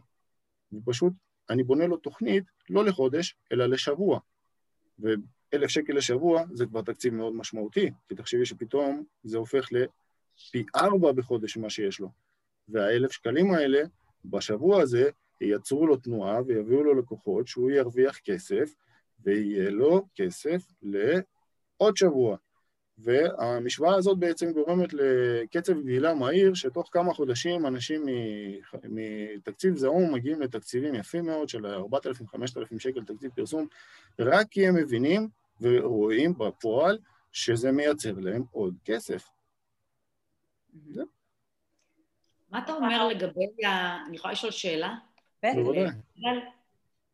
ופשוט 0.73 1.13
אני 1.51 1.63
בונה 1.63 1.87
לו 1.87 1.97
תוכנית 1.97 2.45
לא 2.71 2.85
לחודש, 2.85 3.37
אלא 3.53 3.67
לשבוע. 3.67 4.21
ואלף 4.99 5.69
שקל 5.69 5.93
לשבוע 5.93 6.43
זה 6.53 6.67
כבר 6.67 6.83
תקציב 6.83 7.15
מאוד 7.15 7.35
משמעותי, 7.35 7.91
כי 8.09 8.15
תחשבי 8.15 8.47
שפתאום 8.47 9.05
זה 9.25 9.39
הופך 9.39 9.69
לפי 9.73 10.65
ארבע 10.77 11.13
בחודש 11.13 11.57
ממה 11.57 11.71
שיש 11.71 12.01
לו. 12.01 12.11
והאלף 12.69 13.13
שקלים 13.13 13.55
האלה, 13.55 13.83
בשבוע 14.25 14.83
הזה, 14.83 15.11
ייצרו 15.41 15.87
לו 15.87 15.97
תנועה 15.97 16.41
ויביאו 16.47 16.83
לו 16.83 16.95
לקוחות 16.95 17.49
שהוא 17.49 17.71
ירוויח 17.71 18.19
כסף, 18.19 18.75
ויהיה 19.21 19.71
לו 19.71 20.07
כסף 20.15 20.63
לעוד 20.83 21.97
שבוע. 21.97 22.37
והמשוואה 22.99 23.95
הזאת 23.95 24.19
בעצם 24.19 24.53
גורמת 24.53 24.93
לקצב 24.93 25.81
גדילה 25.81 26.15
מהיר, 26.15 26.55
שתוך 26.55 26.89
כמה 26.93 27.15
חודשים 27.15 27.67
אנשים 27.67 28.07
מתקציב 28.85 29.77
זעום 29.77 30.15
מגיעים 30.15 30.41
לתקציבים 30.41 30.95
יפים 30.95 31.27
מאוד 31.27 31.49
של 31.49 31.67
4,000-5,000 31.67 32.79
שקל 32.79 33.05
תקציב 33.05 33.31
פרסום, 33.35 33.67
רק 34.19 34.47
כי 34.51 34.67
הם 34.67 34.75
מבינים 34.75 35.29
ורואים 35.61 36.39
בפועל 36.39 36.99
שזה 37.33 37.73
מייצר 37.73 38.13
להם 38.19 38.43
עוד 38.51 38.75
כסף. 38.85 39.29
מה 42.51 42.59
אתה 42.59 42.73
אומר 42.73 43.09
לגבי 43.09 43.67
ה... 43.67 43.97
אני 44.07 44.17
יכולה 44.17 44.33
לשאול 44.33 44.53
שאלה? 44.53 44.95
בוודאי. 45.45 45.85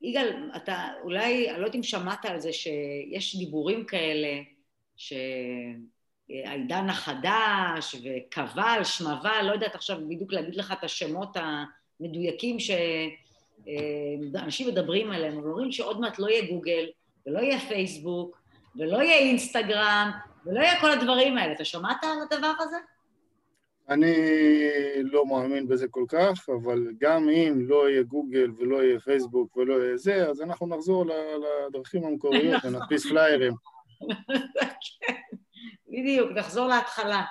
יגאל, 0.02 0.50
אתה 0.56 0.88
אולי, 1.02 1.50
אני 1.50 1.58
לא 1.58 1.64
יודעת 1.64 1.74
אם 1.74 1.82
שמעת 1.82 2.24
על 2.24 2.40
זה 2.40 2.52
שיש 2.52 3.36
דיבורים 3.36 3.84
כאלה, 3.84 4.42
שהעידן 4.96 6.88
החדש 6.88 7.94
וקבל, 8.04 8.80
שמבל, 8.84 9.42
לא 9.42 9.52
יודעת 9.52 9.74
עכשיו 9.74 9.98
בדיוק 10.08 10.32
להגיד 10.32 10.56
לך 10.56 10.72
את 10.72 10.84
השמות 10.84 11.36
המדויקים 12.00 12.56
שאנשים 13.64 14.68
מדברים 14.68 15.10
עליהם, 15.10 15.38
אבל 15.38 15.48
אומרים 15.48 15.72
שעוד 15.72 16.00
מעט 16.00 16.18
לא 16.18 16.28
יהיה 16.28 16.50
גוגל, 16.50 16.86
ולא 17.26 17.38
יהיה 17.38 17.60
פייסבוק, 17.60 18.42
ולא 18.76 18.96
יהיה 18.96 19.18
אינסטגרם, 19.18 20.10
ולא 20.46 20.60
יהיה 20.60 20.80
כל 20.80 20.90
הדברים 20.90 21.38
האלה. 21.38 21.52
אתה 21.52 21.64
שמעת 21.64 22.04
על 22.04 22.10
הדבר 22.30 22.52
הזה? 22.60 22.76
אני 23.88 24.14
לא 25.02 25.26
מאמין 25.26 25.68
בזה 25.68 25.88
כל 25.88 26.04
כך, 26.08 26.48
אבל 26.48 26.86
גם 26.98 27.28
אם 27.28 27.68
לא 27.68 27.90
יהיה 27.90 28.02
גוגל 28.02 28.50
ולא 28.58 28.82
יהיה 28.82 29.00
פייסבוק 29.00 29.56
ולא 29.56 29.84
יהיה 29.84 29.96
זה, 29.96 30.28
אז 30.28 30.42
אנחנו 30.42 30.66
נחזור 30.66 31.04
לדרכים 31.68 32.04
המקוריות 32.04 32.60
ונדפיס 32.64 33.06
פליירים. 33.06 33.52
בדיוק, 35.92 36.30
נחזור 36.30 36.66
להתחלה. 36.66 37.22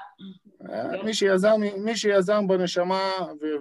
מי 1.04 1.14
שיזם, 1.14 1.62
מי 1.78 1.96
שיזם 1.96 2.48
בנשמה 2.48 3.12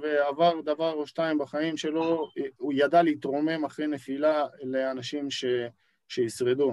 ועבר 0.02 0.60
דבר 0.60 0.92
או 0.92 1.06
שתיים 1.06 1.38
בחיים 1.38 1.76
שלו, 1.76 2.28
הוא 2.56 2.72
ידע 2.76 3.02
להתרומם 3.02 3.64
אחרי 3.64 3.86
נפילה 3.86 4.46
לאנשים 4.62 5.30
ש- 5.30 5.44
שישרדו. 6.08 6.72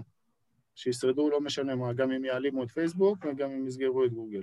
שישרדו 0.75 1.29
לא 1.29 1.41
משנה 1.41 1.75
מה, 1.75 1.93
גם 1.93 2.11
אם 2.11 2.25
יעלימו 2.25 2.63
את 2.63 2.71
פייסבוק 2.71 3.25
וגם 3.25 3.51
אם 3.51 3.67
יסגרו 3.67 4.05
את 4.05 4.13
גוגל. 4.13 4.41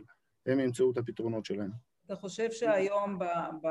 הם 0.49 0.61
ימצאו 0.61 0.91
את 0.91 0.99
הפתרונות 0.99 1.45
שלהם. 1.45 1.71
אתה 2.07 2.17
חושב 2.17 2.51
שהיום 2.51 3.19
ב, 3.19 3.25
ב, 3.63 3.69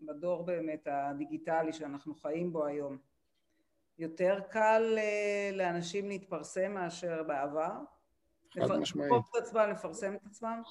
בדור 0.00 0.44
באמת 0.44 0.88
הדיגיטלי 0.90 1.72
שאנחנו 1.72 2.14
חיים 2.14 2.52
בו 2.52 2.66
היום, 2.66 2.98
יותר 3.98 4.40
קל 4.50 4.98
לאנשים 5.52 6.08
להתפרסם 6.08 6.72
מאשר 6.74 7.22
בעבר? 7.22 7.72
חד 8.50 8.60
לפ... 8.60 8.70
משמעית. 8.70 9.12
לפרסם 9.12 9.28
את 9.38 9.42
עצמם, 9.42 9.70
לפרסם 9.70 10.14
את 10.14 10.26
עצמם? 10.26 10.62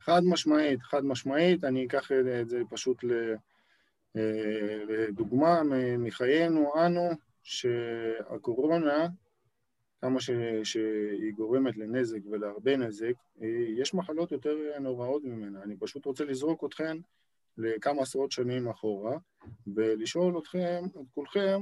חד 0.00 0.20
משמעית, 0.24 0.82
חד 0.82 1.04
משמעית. 1.04 1.64
אני 1.64 1.86
אקח 1.86 2.12
את 2.12 2.48
זה 2.48 2.62
פשוט 2.70 3.04
לדוגמה 4.88 5.62
מחיינו 5.98 6.72
אנו, 6.86 7.10
שהקורונה 7.42 9.06
כמה 10.02 10.20
ש, 10.20 10.30
שהיא 10.64 11.32
גורמת 11.34 11.76
לנזק 11.76 12.18
ולהרבה 12.30 12.76
נזק, 12.76 13.12
יש 13.76 13.94
מחלות 13.94 14.32
יותר 14.32 14.56
נוראות 14.80 15.24
ממנה. 15.24 15.62
אני 15.62 15.76
פשוט 15.76 16.06
רוצה 16.06 16.24
לזרוק 16.24 16.64
אתכם 16.64 16.96
לכמה 17.58 18.02
עשרות 18.02 18.32
שנים 18.32 18.68
אחורה, 18.68 19.18
ולשאול 19.74 20.38
אתכם, 20.38 20.82
את 20.86 21.06
כולכם, 21.14 21.60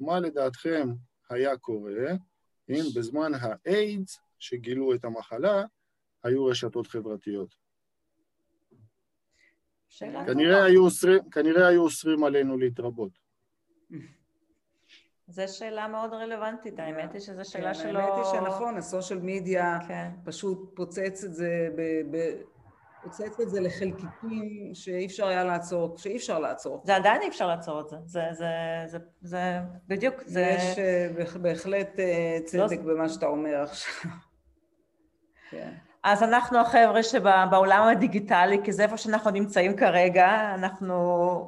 מה 0.00 0.20
לדעתכם 0.20 0.88
היה 1.30 1.56
קורה 1.56 2.10
אם 2.68 2.82
בזמן 2.96 3.32
האיידס, 3.34 4.18
שגילו 4.38 4.94
את 4.94 5.04
המחלה, 5.04 5.64
היו 6.22 6.44
רשתות 6.44 6.86
חברתיות. 6.86 7.54
כנראה 10.26 10.64
היו, 10.64 10.84
אוסרים, 10.84 11.30
כנראה 11.30 11.66
היו 11.68 11.82
אוסרים 11.82 12.24
עלינו 12.24 12.58
להתרבות. 12.58 13.12
זו 15.28 15.42
שאלה 15.46 15.88
מאוד 15.88 16.12
רלוונטית, 16.12 16.78
האמת 16.78 17.12
היא 17.12 17.20
שזו 17.20 17.50
שאלה 17.50 17.74
שלא... 17.74 17.98
האמת 17.98 18.12
היא 18.16 18.40
שנכון, 18.40 18.76
הסושיאל 18.76 19.18
מדיה 19.22 19.78
כן. 19.88 20.10
פשוט 20.24 20.72
פוצץ 20.76 21.24
את 21.24 21.34
זה 21.34 21.68
ב... 21.76 21.82
ב... 22.16 22.36
הוצאת 23.02 23.40
את 23.40 23.50
זה 23.50 23.60
לחלקיקים 23.60 24.70
שאי 24.74 25.06
אפשר 25.06 25.26
היה 25.26 25.44
לעצור, 25.44 25.98
שאי 25.98 26.16
אפשר 26.16 26.38
לעצור. 26.38 26.82
זה 26.84 26.96
עדיין 26.96 27.22
אי 27.22 27.28
אפשר 27.28 27.46
לעצור 27.46 27.80
את 27.80 27.88
זה, 27.88 27.96
זה, 28.04 28.20
זה, 28.32 28.46
זה, 28.86 28.98
זה 29.22 29.58
בדיוק, 29.88 30.14
זה... 30.26 30.40
יש 30.40 30.78
uh, 31.34 31.38
בהחלט 31.38 31.96
uh, 31.96 32.44
צדק 32.44 32.78
לא... 32.84 32.94
במה 32.94 33.08
שאתה 33.08 33.26
אומר 33.26 33.62
עכשיו. 33.62 34.10
כן. 35.50 35.72
אז 36.02 36.22
אנחנו 36.22 36.58
החבר'ה 36.58 37.02
שבעולם 37.02 37.82
הדיגיטלי, 37.82 38.60
כי 38.64 38.72
זה 38.72 38.82
איפה 38.82 38.96
שאנחנו 38.96 39.30
נמצאים 39.30 39.76
כרגע, 39.76 40.54
אנחנו 40.54 40.94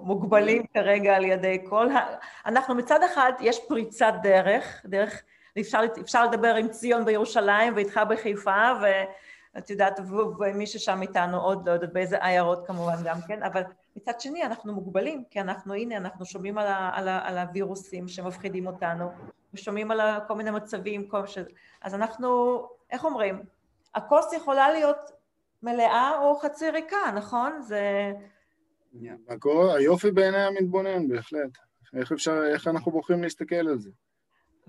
מוגבלים 0.05 0.67
כרגע 0.75 1.17
על 1.17 1.25
ידי 1.25 1.65
כל 1.69 1.91
ה... 1.91 2.17
אנחנו 2.47 2.75
מצד 2.75 3.03
אחד, 3.03 3.33
יש 3.41 3.59
פריצת 3.69 4.15
דרך, 4.23 4.83
דרך, 4.85 5.23
אפשר, 5.61 5.81
אפשר 6.01 6.25
לדבר 6.25 6.55
עם 6.55 6.69
ציון 6.69 7.05
בירושלים 7.05 7.73
ואיתך 7.77 8.01
בחיפה, 8.11 8.73
ואת 8.83 9.71
יודעת, 9.71 10.01
ומי 10.39 10.67
ששם 10.67 11.03
איתנו 11.03 11.41
עוד 11.41 11.69
לא 11.69 11.73
יודעת 11.73 11.93
באיזה 11.93 12.17
עיירות 12.21 12.67
כמובן 12.67 12.97
גם 13.05 13.17
כן, 13.27 13.43
אבל 13.43 13.63
מצד 13.97 14.21
שני 14.21 14.45
אנחנו 14.45 14.73
מוגבלים, 14.73 15.25
כי 15.31 15.41
אנחנו, 15.41 15.75
הנה, 15.75 15.97
אנחנו 15.97 16.25
שומעים 16.25 16.59
על, 16.59 16.67
ה, 16.67 16.91
על, 16.95 17.09
ה, 17.09 17.29
על 17.29 17.39
הווירוסים 17.39 18.09
שמפחידים 18.09 18.67
אותנו, 18.67 19.11
ושומעים 19.55 19.91
על 19.91 20.01
כל 20.29 20.35
מיני 20.35 20.51
מצבים, 20.51 21.09
כל 21.09 21.27
ש... 21.27 21.39
אז 21.83 21.95
אנחנו, 21.95 22.61
איך 22.91 23.05
אומרים? 23.05 23.43
הכוס 23.95 24.33
יכולה 24.33 24.73
להיות 24.73 25.11
מלאה 25.63 26.19
או 26.19 26.37
חצי 26.37 26.71
ריקה, 26.71 27.11
נכון? 27.15 27.63
זה... 27.63 28.13
הכל, 29.29 29.69
היופי 29.77 30.11
בעיני 30.11 30.43
המתבונן, 30.43 31.09
בהחלט. 31.09 31.51
איך 31.97 32.13
אפשר, 32.13 32.43
איך 32.53 32.69
אנחנו 32.69 32.93
בוחרים 32.93 33.23
להסתכל 33.23 33.55
על 33.55 33.79
זה? 33.79 33.91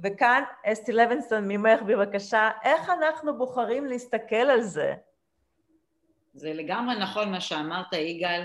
וכאן, 0.04 0.44
אסתי 0.66 0.92
לוינסון 0.92 1.48
ממך 1.48 1.82
בבקשה, 1.82 2.50
איך 2.64 2.90
אנחנו 2.90 3.38
בוחרים 3.38 3.86
להסתכל 3.86 4.36
על 4.36 4.62
זה? 4.62 4.94
זה 6.34 6.54
לגמרי 6.54 7.00
נכון 7.00 7.32
מה 7.32 7.42
שאמרת, 7.42 7.94
יגאל. 7.94 8.44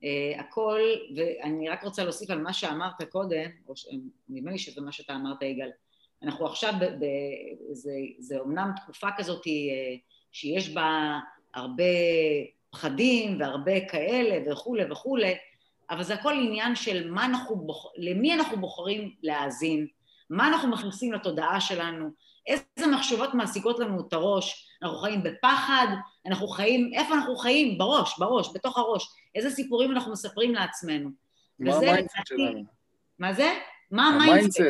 Uh, 0.00 0.40
הכל, 0.40 0.80
ואני 1.16 1.68
רק 1.68 1.84
רוצה 1.84 2.04
להוסיף 2.04 2.30
על 2.30 2.42
מה 2.42 2.52
שאמרת 2.52 3.02
קודם, 3.10 3.50
או 3.68 3.76
ש... 3.76 3.86
נדמה 4.28 4.50
לי 4.50 4.58
שזה 4.58 4.80
מה 4.80 4.92
שאתה 4.92 5.14
אמרת, 5.14 5.42
יגאל. 5.42 5.70
אנחנו 6.22 6.46
עכשיו, 6.46 6.72
ב... 6.80 6.84
ב... 6.84 7.04
זה, 7.72 7.90
זה 8.18 8.38
אומנם 8.38 8.72
תקופה 8.76 9.08
כזאת 9.16 9.42
uh, 9.46 9.48
שיש 10.32 10.68
בה 10.68 11.18
הרבה 11.54 11.84
פחדים 12.70 13.40
והרבה 13.40 13.88
כאלה 13.88 14.52
וכולי 14.52 14.84
וכולי, 14.90 15.34
אבל 15.90 16.02
זה 16.02 16.14
הכל 16.14 16.32
עניין 16.32 16.76
של 16.76 17.10
מה 17.10 17.24
אנחנו 17.24 17.56
בוח... 17.56 17.86
למי 17.96 18.34
אנחנו 18.34 18.60
בוחרים 18.60 19.14
להאזין, 19.22 19.86
מה 20.30 20.48
אנחנו 20.48 20.68
מכניסים 20.70 21.12
לתודעה 21.12 21.60
שלנו, 21.60 22.10
איזה 22.46 22.86
מחשבות 22.92 23.34
מעסיקות 23.34 23.78
לנו 23.78 24.06
את 24.08 24.12
הראש, 24.12 24.68
אנחנו 24.82 24.98
חיים 24.98 25.22
בפחד, 25.22 25.86
אנחנו 26.26 26.48
חיים, 26.48 26.90
איפה 26.94 27.14
אנחנו 27.14 27.36
חיים? 27.36 27.78
בראש, 27.78 28.18
בראש, 28.18 28.48
בתוך 28.54 28.78
הראש, 28.78 29.08
איזה 29.34 29.50
סיפורים 29.50 29.92
אנחנו 29.92 30.12
מספרים 30.12 30.54
לעצמנו. 30.54 31.10
מה 31.58 31.74
ה 31.74 31.79
mindset 31.79 32.16
שלנו? 32.24 32.64
מה 33.18 33.32
זה? 33.32 33.54
מה 33.90 34.08
ה 34.08 34.14
mindset? 34.14 34.60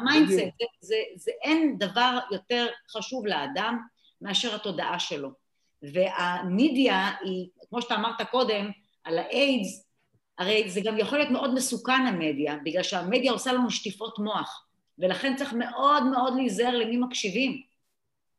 ה 0.00 0.04
mindset, 0.04 0.34
זה, 0.34 0.44
זה, 0.80 0.96
זה 1.16 1.30
אין 1.42 1.78
דבר 1.78 2.18
יותר 2.30 2.66
חשוב 2.90 3.26
לאדם 3.26 3.78
מאשר 4.20 4.54
התודעה 4.54 4.98
שלו. 4.98 5.30
והמדיה 5.82 7.10
היא, 7.20 7.48
כמו 7.70 7.82
שאתה 7.82 7.94
אמרת 7.94 8.22
קודם, 8.30 8.70
על 9.04 9.18
ה 9.18 9.29
AIDS, 9.29 9.86
הרי 10.38 10.70
זה 10.70 10.80
גם 10.84 10.98
יכול 10.98 11.18
להיות 11.18 11.30
מאוד 11.30 11.54
מסוכן 11.54 12.06
המדיה, 12.06 12.56
בגלל 12.64 12.82
שהמדיה 12.82 13.32
עושה 13.32 13.52
לנו 13.52 13.70
שטיפות 13.70 14.18
מוח, 14.18 14.66
ולכן 14.98 15.36
צריך 15.36 15.52
מאוד 15.52 16.02
מאוד 16.02 16.34
להיזהר 16.36 16.76
למי 16.76 16.96
מקשיבים. 16.96 17.62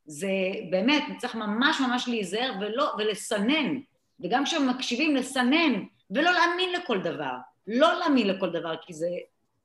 זה 0.06 0.32
באמת, 0.70 1.04
צריך 1.18 1.36
ממש 1.36 1.82
ממש 1.82 2.08
להיזהר 2.08 2.54
ולא, 2.62 2.94
ולסנן, 2.98 3.80
וגם 4.20 4.46
כשמקשיבים 4.46 5.16
לסנן, 5.16 5.84
ולא 6.12 6.32
להאמין 6.32 6.74
לכל 6.74 7.02
דבר, 7.02 7.34
לא 7.68 8.00
להאמין 8.00 8.28
לכל 8.28 8.50
דבר, 8.50 8.76
כי 8.82 8.94
זה, 8.94 9.10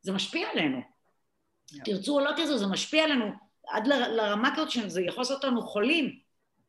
זה 0.00 0.12
משפיע 0.12 0.48
עלינו. 0.52 0.80
Yeah. 0.80 1.84
תרצו 1.84 2.18
או 2.18 2.24
לא 2.24 2.32
תרצו, 2.36 2.58
זה 2.58 2.66
משפיע 2.66 3.04
עלינו 3.04 3.45
עד 3.68 3.86
לרמה 3.86 4.50
כזאת 4.54 4.70
שזה 4.70 5.02
יכול 5.02 5.20
לעשות 5.20 5.44
אותנו 5.44 5.62
חולים. 5.62 6.18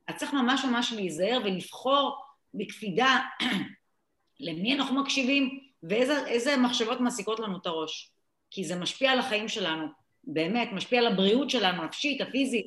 אז 0.07 0.15
צריך 0.15 0.33
ממש 0.33 0.65
ממש 0.65 0.93
להיזהר 0.93 1.39
ולבחור 1.45 2.25
בקפידה 2.53 3.19
למי 4.39 4.75
אנחנו 4.75 5.01
מקשיבים 5.01 5.59
ואיזה 5.83 6.57
מחשבות 6.57 6.99
מעסיקות 6.99 7.39
לנו 7.39 7.57
את 7.57 7.65
הראש. 7.65 8.11
כי 8.51 8.63
זה 8.63 8.75
משפיע 8.75 9.11
על 9.11 9.19
החיים 9.19 9.47
שלנו, 9.47 9.87
באמת, 10.23 10.69
משפיע 10.73 10.99
על 10.99 11.07
הבריאות 11.07 11.49
שלנו, 11.49 11.81
הנפשית, 11.81 12.21
הפיזית. 12.21 12.65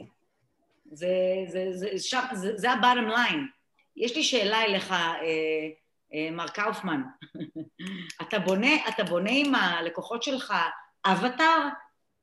זה, 0.93 1.09
זה, 1.47 1.67
זה, 1.73 1.89
זה, 1.97 2.19
זה, 2.33 2.57
זה 2.57 2.71
ה-bottom 2.71 3.17
line. 3.17 3.41
יש 3.97 4.17
לי 4.17 4.23
שאלה 4.23 4.63
אליך, 4.63 4.93
אה, 4.93 5.17
אה, 6.15 6.31
מר 6.31 6.49
קאופמן. 6.49 7.03
אתה, 8.23 8.39
בונה, 8.39 8.89
אתה 8.89 9.05
בונה 9.05 9.31
עם 9.35 9.55
הלקוחות 9.55 10.23
שלך 10.23 10.55
אבטאר? 11.07 11.69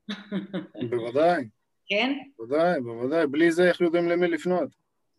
בוודאי. 0.90 1.44
כן? 1.88 2.18
בוודאי, 2.38 2.80
בוודאי. 2.80 3.26
בלי 3.26 3.52
זה 3.52 3.68
איך 3.68 3.80
יודעים 3.80 4.08
למי 4.08 4.28
לפנות? 4.28 4.68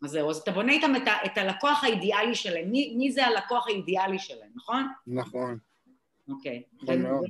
אז 0.04 0.10
זהו, 0.10 0.30
אז 0.30 0.38
אתה 0.38 0.52
בונה 0.52 0.72
איתם 0.72 0.96
את, 0.96 1.08
ה, 1.08 1.26
את 1.26 1.38
הלקוח 1.38 1.84
האידיאלי 1.84 2.36
שלהם. 2.36 2.72
מי, 2.72 2.96
מי 2.98 3.12
זה 3.12 3.26
הלקוח 3.26 3.68
האידיאלי 3.68 4.20
שלהם, 4.20 4.50
נכון? 4.56 4.88
נכון. 5.08 5.58
אוקיי. 6.30 6.64
נכון 6.84 7.02
מאוד. 7.02 7.26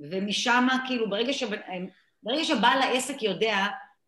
ומשם, 0.00 0.66
כאילו, 0.86 1.10
ברגע, 1.10 1.32
שב, 1.32 1.48
ברגע 2.22 2.44
שבעל 2.44 2.82
העסק 2.82 3.22
יודע 3.22 3.56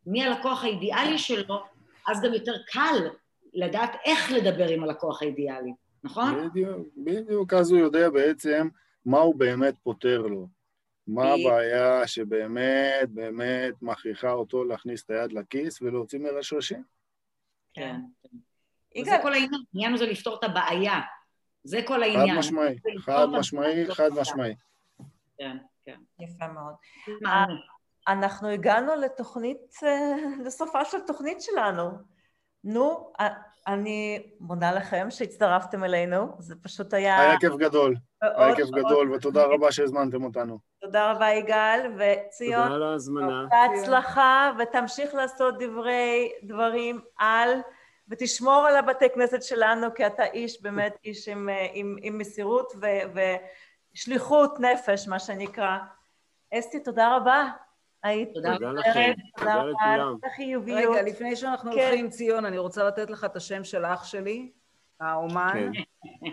מי 0.06 0.24
הלקוח 0.24 0.64
האידיאלי 0.64 1.18
שלו, 1.18 1.62
אז 2.08 2.22
גם 2.22 2.34
יותר 2.34 2.54
קל 2.66 3.08
לדעת 3.54 3.96
איך 4.04 4.32
לדבר 4.32 4.68
עם 4.68 4.84
הלקוח 4.84 5.22
האידיאלי, 5.22 5.72
נכון? 6.04 6.48
בדיוק, 6.48 6.86
בדיוק, 6.96 7.54
אז 7.54 7.70
הוא 7.70 7.78
יודע 7.78 8.10
בעצם 8.10 8.68
מה 9.06 9.18
הוא 9.18 9.34
באמת 9.34 9.74
פותר 9.82 10.22
לו. 10.22 10.48
מה 11.08 11.24
הבעיה 11.24 12.06
שבאמת, 12.06 13.08
באמת 13.08 13.74
מכריחה 13.82 14.30
אותו 14.30 14.64
להכניס 14.64 15.04
את 15.04 15.10
היד 15.10 15.32
לכיס 15.32 15.82
ולהוציא 15.82 16.18
מרשרשים? 16.18 16.82
כן. 17.74 17.96
וזה 19.00 19.16
כל 19.22 19.32
העניין, 19.32 19.50
העניין 19.74 19.96
זה 19.96 20.06
לפתור 20.06 20.36
את 20.38 20.44
הבעיה. 20.44 21.00
זה 21.64 21.80
כל 21.86 22.02
העניין. 22.02 22.28
חד 22.28 22.38
משמעי, 22.38 22.76
חד 22.98 23.26
משמעי, 23.32 23.94
חד 23.94 24.10
משמעי. 24.20 24.54
כן, 25.38 25.56
כן. 25.84 25.96
יפה 26.20 26.48
מאוד. 26.48 26.74
אנחנו 28.08 28.48
הגענו 28.48 28.94
לתוכנית, 28.96 29.74
אה, 29.82 30.16
לסופה 30.44 30.84
של 30.84 30.98
תוכנית 31.06 31.40
שלנו. 31.40 31.90
נו, 32.64 33.12
אני 33.66 34.22
מודה 34.40 34.72
לכם 34.72 35.06
שהצטרפתם 35.10 35.84
אלינו, 35.84 36.28
זה 36.38 36.54
פשוט 36.62 36.94
היה... 36.94 37.20
היה 37.20 37.38
כיף 37.40 37.52
גדול, 37.56 37.94
היה 38.22 38.56
כיף 38.56 38.70
גדול, 38.70 39.12
ותודה 39.12 39.44
רבה 39.44 39.72
שהזמנתם 39.72 40.24
אותנו. 40.24 40.58
תודה 40.80 41.12
רבה 41.12 41.30
יגאל, 41.30 41.92
וציון, 41.98 42.62
תודה 42.62 42.74
על 42.74 42.82
ההזמנה. 42.82 43.44
בהצלחה, 43.50 44.50
ותמשיך 44.58 45.14
לעשות 45.14 45.54
דברי, 45.58 46.32
דברים 46.42 47.00
על, 47.18 47.50
ותשמור 48.08 48.66
על 48.66 48.76
הבתי 48.76 49.10
כנסת 49.14 49.42
שלנו, 49.42 49.94
כי 49.94 50.06
אתה 50.06 50.24
איש, 50.24 50.62
באמת 50.62 50.96
איש 51.04 51.28
עם, 51.28 51.48
עם, 51.72 51.96
עם 52.02 52.18
מסירות 52.18 52.72
ו, 52.80 52.86
ושליחות 53.94 54.60
נפש, 54.60 55.08
מה 55.08 55.18
שנקרא. 55.18 55.78
אסתי, 56.54 56.80
תודה 56.80 57.16
רבה. 57.16 57.48
היית 58.02 58.34
תודה 58.34 58.50
לכם, 58.72 59.12
תודה 59.36 59.64
לכולם. 59.64 60.16
רגע, 60.66 61.02
לפני 61.02 61.36
שאנחנו 61.36 61.72
כן. 61.72 61.78
הולכים, 61.78 62.08
ציון, 62.08 62.44
אני 62.44 62.58
רוצה 62.58 62.84
לתת 62.84 63.10
לך 63.10 63.24
את 63.24 63.36
השם 63.36 63.64
של 63.64 63.84
אח 63.84 64.04
שלי, 64.04 64.52
האומן, 65.00 65.70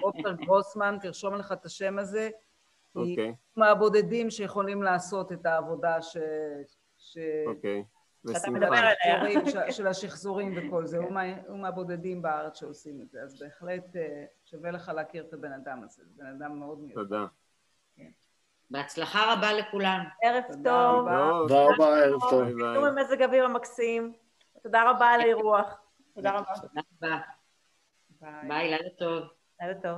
עופר 0.02 0.38
כן. 0.38 0.46
גרוסמן, 0.46 0.98
תרשום 1.02 1.36
לך 1.36 1.52
את 1.52 1.66
השם 1.66 2.00
הזה. 2.00 2.30
אוקיי. 2.96 3.26
היא 3.26 3.34
מהבודדים 3.56 4.30
שיכולים 4.30 4.84
לעשות 4.84 5.32
את 5.32 5.46
העבודה 5.46 6.02
ש... 6.02 6.18
ש... 6.98 7.18
אוקיי. 7.48 7.84
שאתה 8.34 8.52
מדבר 8.52 8.76
עליה. 8.76 9.72
של 9.72 9.88
השחזורים 9.88 10.54
וכל 10.58 10.86
זה, 10.86 10.98
הוא 11.48 11.60
מהבודדים 11.60 12.22
בארץ 12.22 12.60
שעושים 12.60 13.02
את 13.02 13.10
זה, 13.10 13.22
אז 13.24 13.40
בהחלט 13.40 13.96
אה, 13.96 14.26
שווה 14.46 14.72
לך 14.72 14.92
להכיר 14.96 15.26
את 15.28 15.34
הבן 15.34 15.54
אדם 15.54 15.84
הזה, 15.84 16.04
זה 16.06 16.24
בן 16.24 16.26
אדם 16.26 16.60
מאוד 16.60 16.80
מיוחד. 16.80 17.02
תודה. 17.02 17.26
בהצלחה 18.72 19.34
רבה 19.34 19.54
לכולם. 19.54 20.04
ערב 20.24 20.44
טוב. 20.64 21.08
תודה 21.48 21.64
רבה, 21.64 22.00
ערב 22.04 22.20
טוב. 22.30 22.50
תודה 22.50 22.88
עם 22.88 22.96
מזג 22.96 23.24
אוויר 23.24 23.46
המקסים. 23.46 24.14
תודה 24.64 24.90
רבה 24.90 25.08
על 25.08 25.22
האירוח. 25.22 25.78
תודה 26.16 26.32
רבה. 26.32 26.54
תודה 26.62 26.82
רבה. 27.02 27.18
ביי, 28.48 28.72
לילה 28.72 28.90
טוב. 29.00 29.24
לילה 29.62 29.74
טוב. 29.82 29.98